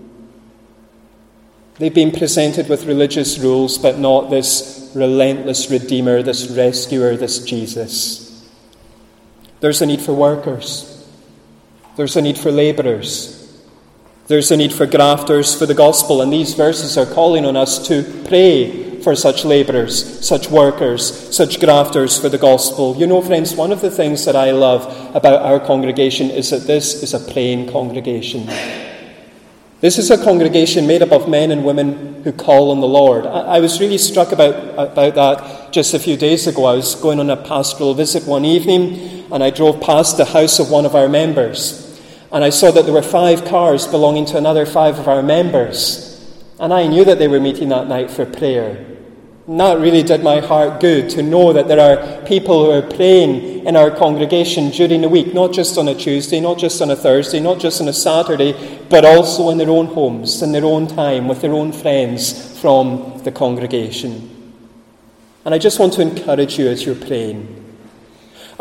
They've 1.78 1.94
been 1.94 2.12
presented 2.12 2.70
with 2.70 2.86
religious 2.86 3.40
rules, 3.40 3.78
but 3.78 3.98
not 3.98 4.30
this 4.30 4.92
relentless 4.94 5.70
Redeemer, 5.72 6.22
this 6.22 6.50
rescuer, 6.50 7.16
this 7.16 7.40
Jesus. 7.44 8.50
There's 9.62 9.82
a 9.82 9.86
need 9.86 10.02
for 10.02 10.14
workers. 10.14 11.08
There's 11.96 12.16
a 12.16 12.22
need 12.22 12.38
for 12.38 12.52
labourers. 12.52 13.38
There's 14.28 14.52
a 14.52 14.58
need 14.58 14.74
for 14.74 14.86
grafters 14.86 15.58
for 15.58 15.66
the 15.66 15.74
gospel, 15.74 16.22
and 16.22 16.32
these 16.32 16.54
verses 16.54 16.98
are 16.98 17.06
calling 17.06 17.46
on 17.46 17.58
us 17.58 17.86
to 17.88 18.04
pray 18.28 19.00
for 19.02 19.16
such 19.16 19.44
labourers, 19.44 20.26
such 20.26 20.50
workers, 20.50 21.36
such 21.36 21.60
grafters 21.60 22.20
for 22.20 22.30
the 22.30 22.38
gospel. 22.38 22.96
You 22.96 23.08
know, 23.08 23.22
friends, 23.22 23.56
one 23.56 23.72
of 23.72 23.82
the 23.82 23.92
things 23.92 24.26
that 24.26 24.36
I 24.36 24.52
love 24.52 25.16
about 25.16 25.42
our 25.42 25.60
congregation 25.60 26.30
is 26.30 26.52
that 26.52 26.68
this 26.68 27.02
is 27.04 27.14
a 27.14 27.32
praying 27.32 27.72
congregation. 27.72 28.48
This 29.82 29.98
is 29.98 30.12
a 30.12 30.24
congregation 30.24 30.86
made 30.86 31.02
up 31.02 31.12
of 31.12 31.28
men 31.28 31.50
and 31.50 31.66
women 31.66 32.22
who 32.24 32.32
call 32.32 32.70
on 32.70 32.82
the 32.82 32.88
Lord. 32.88 33.26
I, 33.26 33.56
I, 33.56 33.60
was 33.60 33.80
really 33.80 33.98
struck 33.98 34.32
about, 34.32 34.54
about 34.92 35.16
that 35.16 35.74
just 35.74 35.96
a 35.96 36.00
few 36.00 36.16
days 36.16 36.46
ago. 36.46 36.66
I 36.66 36.76
was 36.76 36.94
going 36.94 37.20
on 37.20 37.32
a 37.32 37.36
pastoral 37.36 37.96
visit 37.96 38.26
one 38.26 38.46
evening, 38.46 39.26
and 39.32 39.44
I 39.44 39.50
drove 39.50 39.82
past 39.82 40.18
the 40.18 40.26
house 40.26 40.60
of 40.60 40.70
one 40.70 40.86
of 40.86 40.94
our 40.94 41.10
members. 41.10 42.00
And 42.32 42.44
I 42.44 42.52
saw 42.52 42.70
that 42.70 42.86
there 42.86 42.94
were 42.94 43.02
five 43.02 43.44
cars 43.46 43.88
belonging 43.88 44.28
to 44.28 44.38
another 44.38 44.68
five 44.68 45.00
of 45.00 45.08
our 45.08 45.24
members. 45.24 46.08
And 46.60 46.72
I 46.72 46.86
knew 46.86 47.04
that 47.04 47.18
they 47.18 47.28
were 47.28 47.40
meeting 47.40 47.70
that 47.70 47.88
night 47.88 48.12
for 48.12 48.28
prayer. 48.28 48.86
And 49.52 49.60
that 49.60 49.80
really 49.80 50.02
did 50.02 50.24
my 50.24 50.40
heart 50.40 50.80
good 50.80 51.10
to 51.10 51.22
know 51.22 51.52
that 51.52 51.68
there 51.68 51.82
are 51.82 52.26
people 52.26 52.64
who 52.64 52.72
are 52.72 52.82
praying 52.82 53.66
in 53.66 53.76
our 53.76 53.92
congregation 53.92 54.70
during 54.70 55.02
the 55.02 55.10
week, 55.10 55.34
not 55.34 55.52
just 55.52 55.78
on 55.78 55.90
a 55.90 55.94
Tuesday, 55.94 56.40
not 56.40 56.58
just 56.58 56.82
on 56.82 56.90
a 56.90 56.96
Thursday, 56.96 57.42
not 57.42 57.60
just 57.60 57.82
on 57.82 57.90
a 57.90 57.94
Saturday, 57.94 58.80
but 58.88 59.04
also 59.04 59.50
in 59.50 59.58
their 59.58 59.70
own 59.70 59.88
homes, 59.88 60.42
in 60.42 60.54
their 60.54 60.64
own 60.64 60.88
time, 60.88 61.28
with 61.28 61.42
their 61.42 61.52
own 61.52 61.74
friends 61.74 62.58
from 62.62 63.22
the 63.26 63.32
congregation. 63.34 64.54
And 65.44 65.54
I 65.54 65.58
just 65.58 65.80
want 65.80 65.92
to 65.96 66.02
encourage 66.02 66.58
you 66.58 66.70
as 66.70 66.86
you're 66.86 66.96
praying 66.96 67.61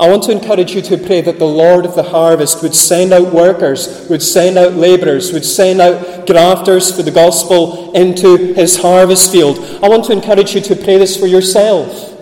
I 0.00 0.08
want 0.08 0.22
to 0.24 0.32
encourage 0.32 0.72
you 0.72 0.80
to 0.80 0.96
pray 0.96 1.20
that 1.20 1.38
the 1.38 1.44
Lord 1.44 1.84
of 1.84 1.94
the 1.94 2.02
harvest 2.02 2.62
would 2.62 2.74
send 2.74 3.12
out 3.12 3.34
workers, 3.34 4.08
would 4.08 4.22
send 4.22 4.56
out 4.56 4.72
labourers, 4.72 5.30
would 5.30 5.44
send 5.44 5.78
out 5.78 6.26
grafters 6.26 6.96
for 6.96 7.02
the 7.02 7.10
gospel 7.10 7.92
into 7.92 8.54
his 8.54 8.78
harvest 8.78 9.30
field. 9.30 9.58
I 9.82 9.90
want 9.90 10.06
to 10.06 10.12
encourage 10.12 10.54
you 10.54 10.62
to 10.62 10.74
pray 10.74 10.96
this 10.96 11.18
for 11.18 11.26
yourself. 11.26 12.16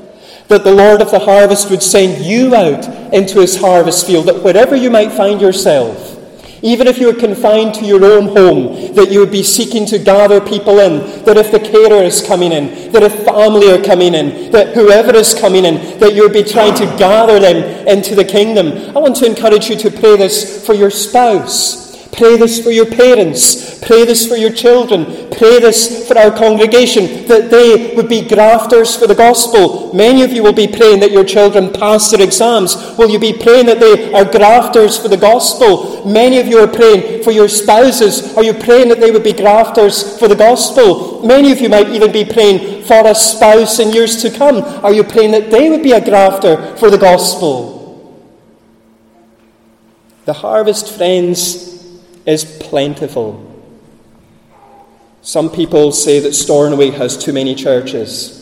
That 0.48 0.64
the 0.64 0.74
Lord 0.74 1.00
of 1.00 1.12
the 1.12 1.20
harvest 1.20 1.70
would 1.70 1.84
send 1.84 2.26
you 2.26 2.52
out 2.52 2.84
into 3.14 3.40
his 3.40 3.54
harvest 3.54 4.08
field, 4.08 4.26
that 4.26 4.42
wherever 4.42 4.74
you 4.74 4.90
might 4.90 5.12
find 5.12 5.40
yourself, 5.40 6.17
even 6.62 6.87
if 6.87 6.99
you 6.99 7.09
are 7.09 7.14
confined 7.14 7.75
to 7.75 7.85
your 7.85 8.05
own 8.05 8.29
home, 8.29 8.94
that 8.94 9.11
you 9.11 9.21
would 9.21 9.31
be 9.31 9.42
seeking 9.42 9.87
to 9.87 9.99
gather 9.99 10.40
people 10.40 10.79
in, 10.79 11.25
that 11.25 11.37
if 11.37 11.51
the 11.53 11.61
carer 11.61 12.03
is 12.03 12.23
coming 12.23 12.53
in, 12.53 12.92
that 12.92 13.03
if 13.03 13.25
family 13.25 13.71
are 13.71 13.83
coming 13.83 14.14
in, 14.14 14.51
that 14.51 14.75
whoever 14.75 15.14
is 15.14 15.35
coming 15.35 15.64
in, 15.64 15.99
that 16.01 16.14
you 16.14 16.23
would 16.23 16.33
be 16.33 16.42
trying 16.42 16.75
to 16.75 16.85
gather 16.99 17.38
them 17.38 17.57
into 17.87 18.14
the 18.14 18.25
kingdom. 18.25 18.68
I 18.97 19.01
want 19.01 19.16
to 19.16 19.27
encourage 19.27 19.68
you 19.68 19.77
to 19.77 19.90
pray 19.90 20.16
this 20.16 20.64
for 20.66 20.75
your 20.75 20.90
spouse. 20.90 21.88
Pray 22.18 22.37
this 22.37 22.61
for 22.61 22.72
your 22.72 22.85
parents. 22.85 23.78
Pray 23.87 24.04
this 24.04 24.26
for 24.26 24.35
your 24.35 24.50
children. 24.50 25.04
Pray 25.31 25.61
this 25.61 26.09
for 26.09 26.18
our 26.18 26.37
congregation, 26.37 27.28
that 27.28 27.48
they 27.48 27.94
would 27.94 28.09
be 28.09 28.26
grafters 28.26 28.96
for 28.96 29.07
the 29.07 29.14
gospel. 29.14 29.94
Many 29.94 30.24
of 30.24 30.33
you 30.33 30.42
will 30.42 30.52
be 30.52 30.66
praying 30.66 30.98
that 30.98 31.12
your 31.12 31.22
children 31.22 31.72
pass 31.72 32.11
their 32.11 32.20
exams. 32.20 32.74
Will 32.98 33.09
you 33.09 33.20
be 33.20 33.33
praying 33.33 33.66
that 33.66 33.78
they 33.78 34.12
are 34.12 34.24
grafters 34.24 34.98
for 34.98 35.07
the 35.07 35.16
gospel? 35.16 36.04
Many 36.04 36.40
of 36.40 36.48
you 36.48 36.59
are 36.59 36.66
praying 36.66 37.22
for 37.22 37.31
your 37.31 37.48
spouses. 37.48 38.37
Are 38.37 38.42
you 38.42 38.52
praying 38.52 38.88
that 38.88 38.98
they 38.98 39.12
would 39.12 39.22
be 39.22 39.33
grafters 39.33 40.18
for 40.18 40.26
the 40.26 40.35
gospel? 40.35 41.24
Many 41.24 41.52
of 41.52 41.61
you 41.61 41.68
might 41.68 41.90
even 41.90 42.11
be 42.11 42.24
praying 42.24 42.83
for 42.83 43.07
a 43.07 43.14
spouse 43.14 43.78
in 43.78 43.92
years 43.92 44.20
to 44.22 44.31
come. 44.37 44.57
Are 44.85 44.92
you 44.92 45.04
praying 45.04 45.31
that 45.31 45.52
they 45.52 45.70
would 45.70 45.85
be 45.85 45.92
a 45.92 46.04
grafter 46.04 46.76
for 46.78 46.90
the 46.90 46.98
gospel? 46.98 47.78
The 50.24 50.33
harvest, 50.33 50.96
friends, 50.96 51.67
is 52.28 52.44
plentiful. 52.44 53.42
Some 55.22 55.50
people 55.50 55.92
say 55.92 56.20
that 56.20 56.34
Stornoway 56.34 56.90
has 56.90 57.16
too 57.16 57.32
many 57.32 57.54
churches. 57.54 58.34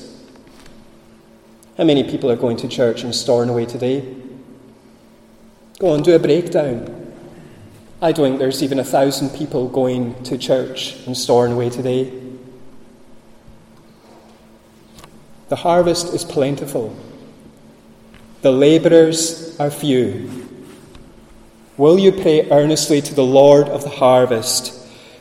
How 1.78 1.84
many 1.84 2.02
people 2.02 2.28
are 2.30 2.36
going 2.36 2.56
to 2.58 2.68
church 2.68 3.04
in 3.04 3.12
Stornoway 3.12 3.64
today? 3.66 4.04
Go 5.78 5.90
on, 5.90 6.02
do 6.02 6.16
a 6.16 6.18
breakdown. 6.18 7.14
I 8.02 8.10
don't 8.10 8.30
think 8.30 8.38
there's 8.40 8.62
even 8.62 8.80
a 8.80 8.84
thousand 8.84 9.30
people 9.30 9.68
going 9.68 10.20
to 10.24 10.36
church 10.36 10.96
in 11.06 11.14
Stornoway 11.14 11.70
today. 11.70 12.12
The 15.48 15.56
harvest 15.56 16.12
is 16.12 16.24
plentiful. 16.24 16.96
The 18.42 18.50
labourers 18.50 19.58
are 19.60 19.70
few. 19.70 20.45
Will 21.76 21.98
you 21.98 22.10
pray 22.10 22.48
earnestly 22.50 23.02
to 23.02 23.14
the 23.14 23.24
Lord 23.24 23.68
of 23.68 23.82
the 23.82 23.90
harvest 23.90 24.72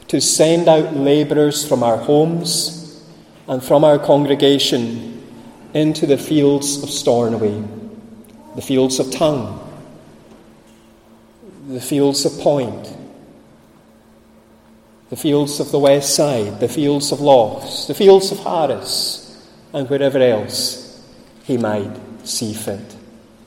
to 0.07 0.21
send 0.21 0.69
out 0.69 0.95
labourers 0.95 1.67
from 1.67 1.83
our 1.83 1.97
homes 1.97 3.03
and 3.47 3.61
from 3.61 3.83
our 3.83 3.99
congregation 3.99 5.21
into 5.73 6.05
the 6.05 6.17
fields 6.17 6.81
of 6.81 6.89
Stornoway, 6.89 7.61
the 8.55 8.61
fields 8.61 8.99
of 8.99 9.11
Tong, 9.11 9.61
the 11.67 11.81
fields 11.81 12.25
of 12.25 12.39
Point, 12.39 12.95
the 15.09 15.17
fields 15.17 15.59
of 15.59 15.71
the 15.71 15.79
west 15.79 16.15
side, 16.15 16.61
the 16.61 16.69
fields 16.69 17.11
of 17.11 17.19
Lochs, 17.19 17.87
the 17.87 17.93
fields 17.93 18.31
of 18.31 18.39
Harris, 18.39 19.45
and 19.73 19.89
wherever 19.89 20.19
else 20.19 21.03
he 21.43 21.57
might 21.57 21.97
see 22.23 22.53
fit. 22.53 22.94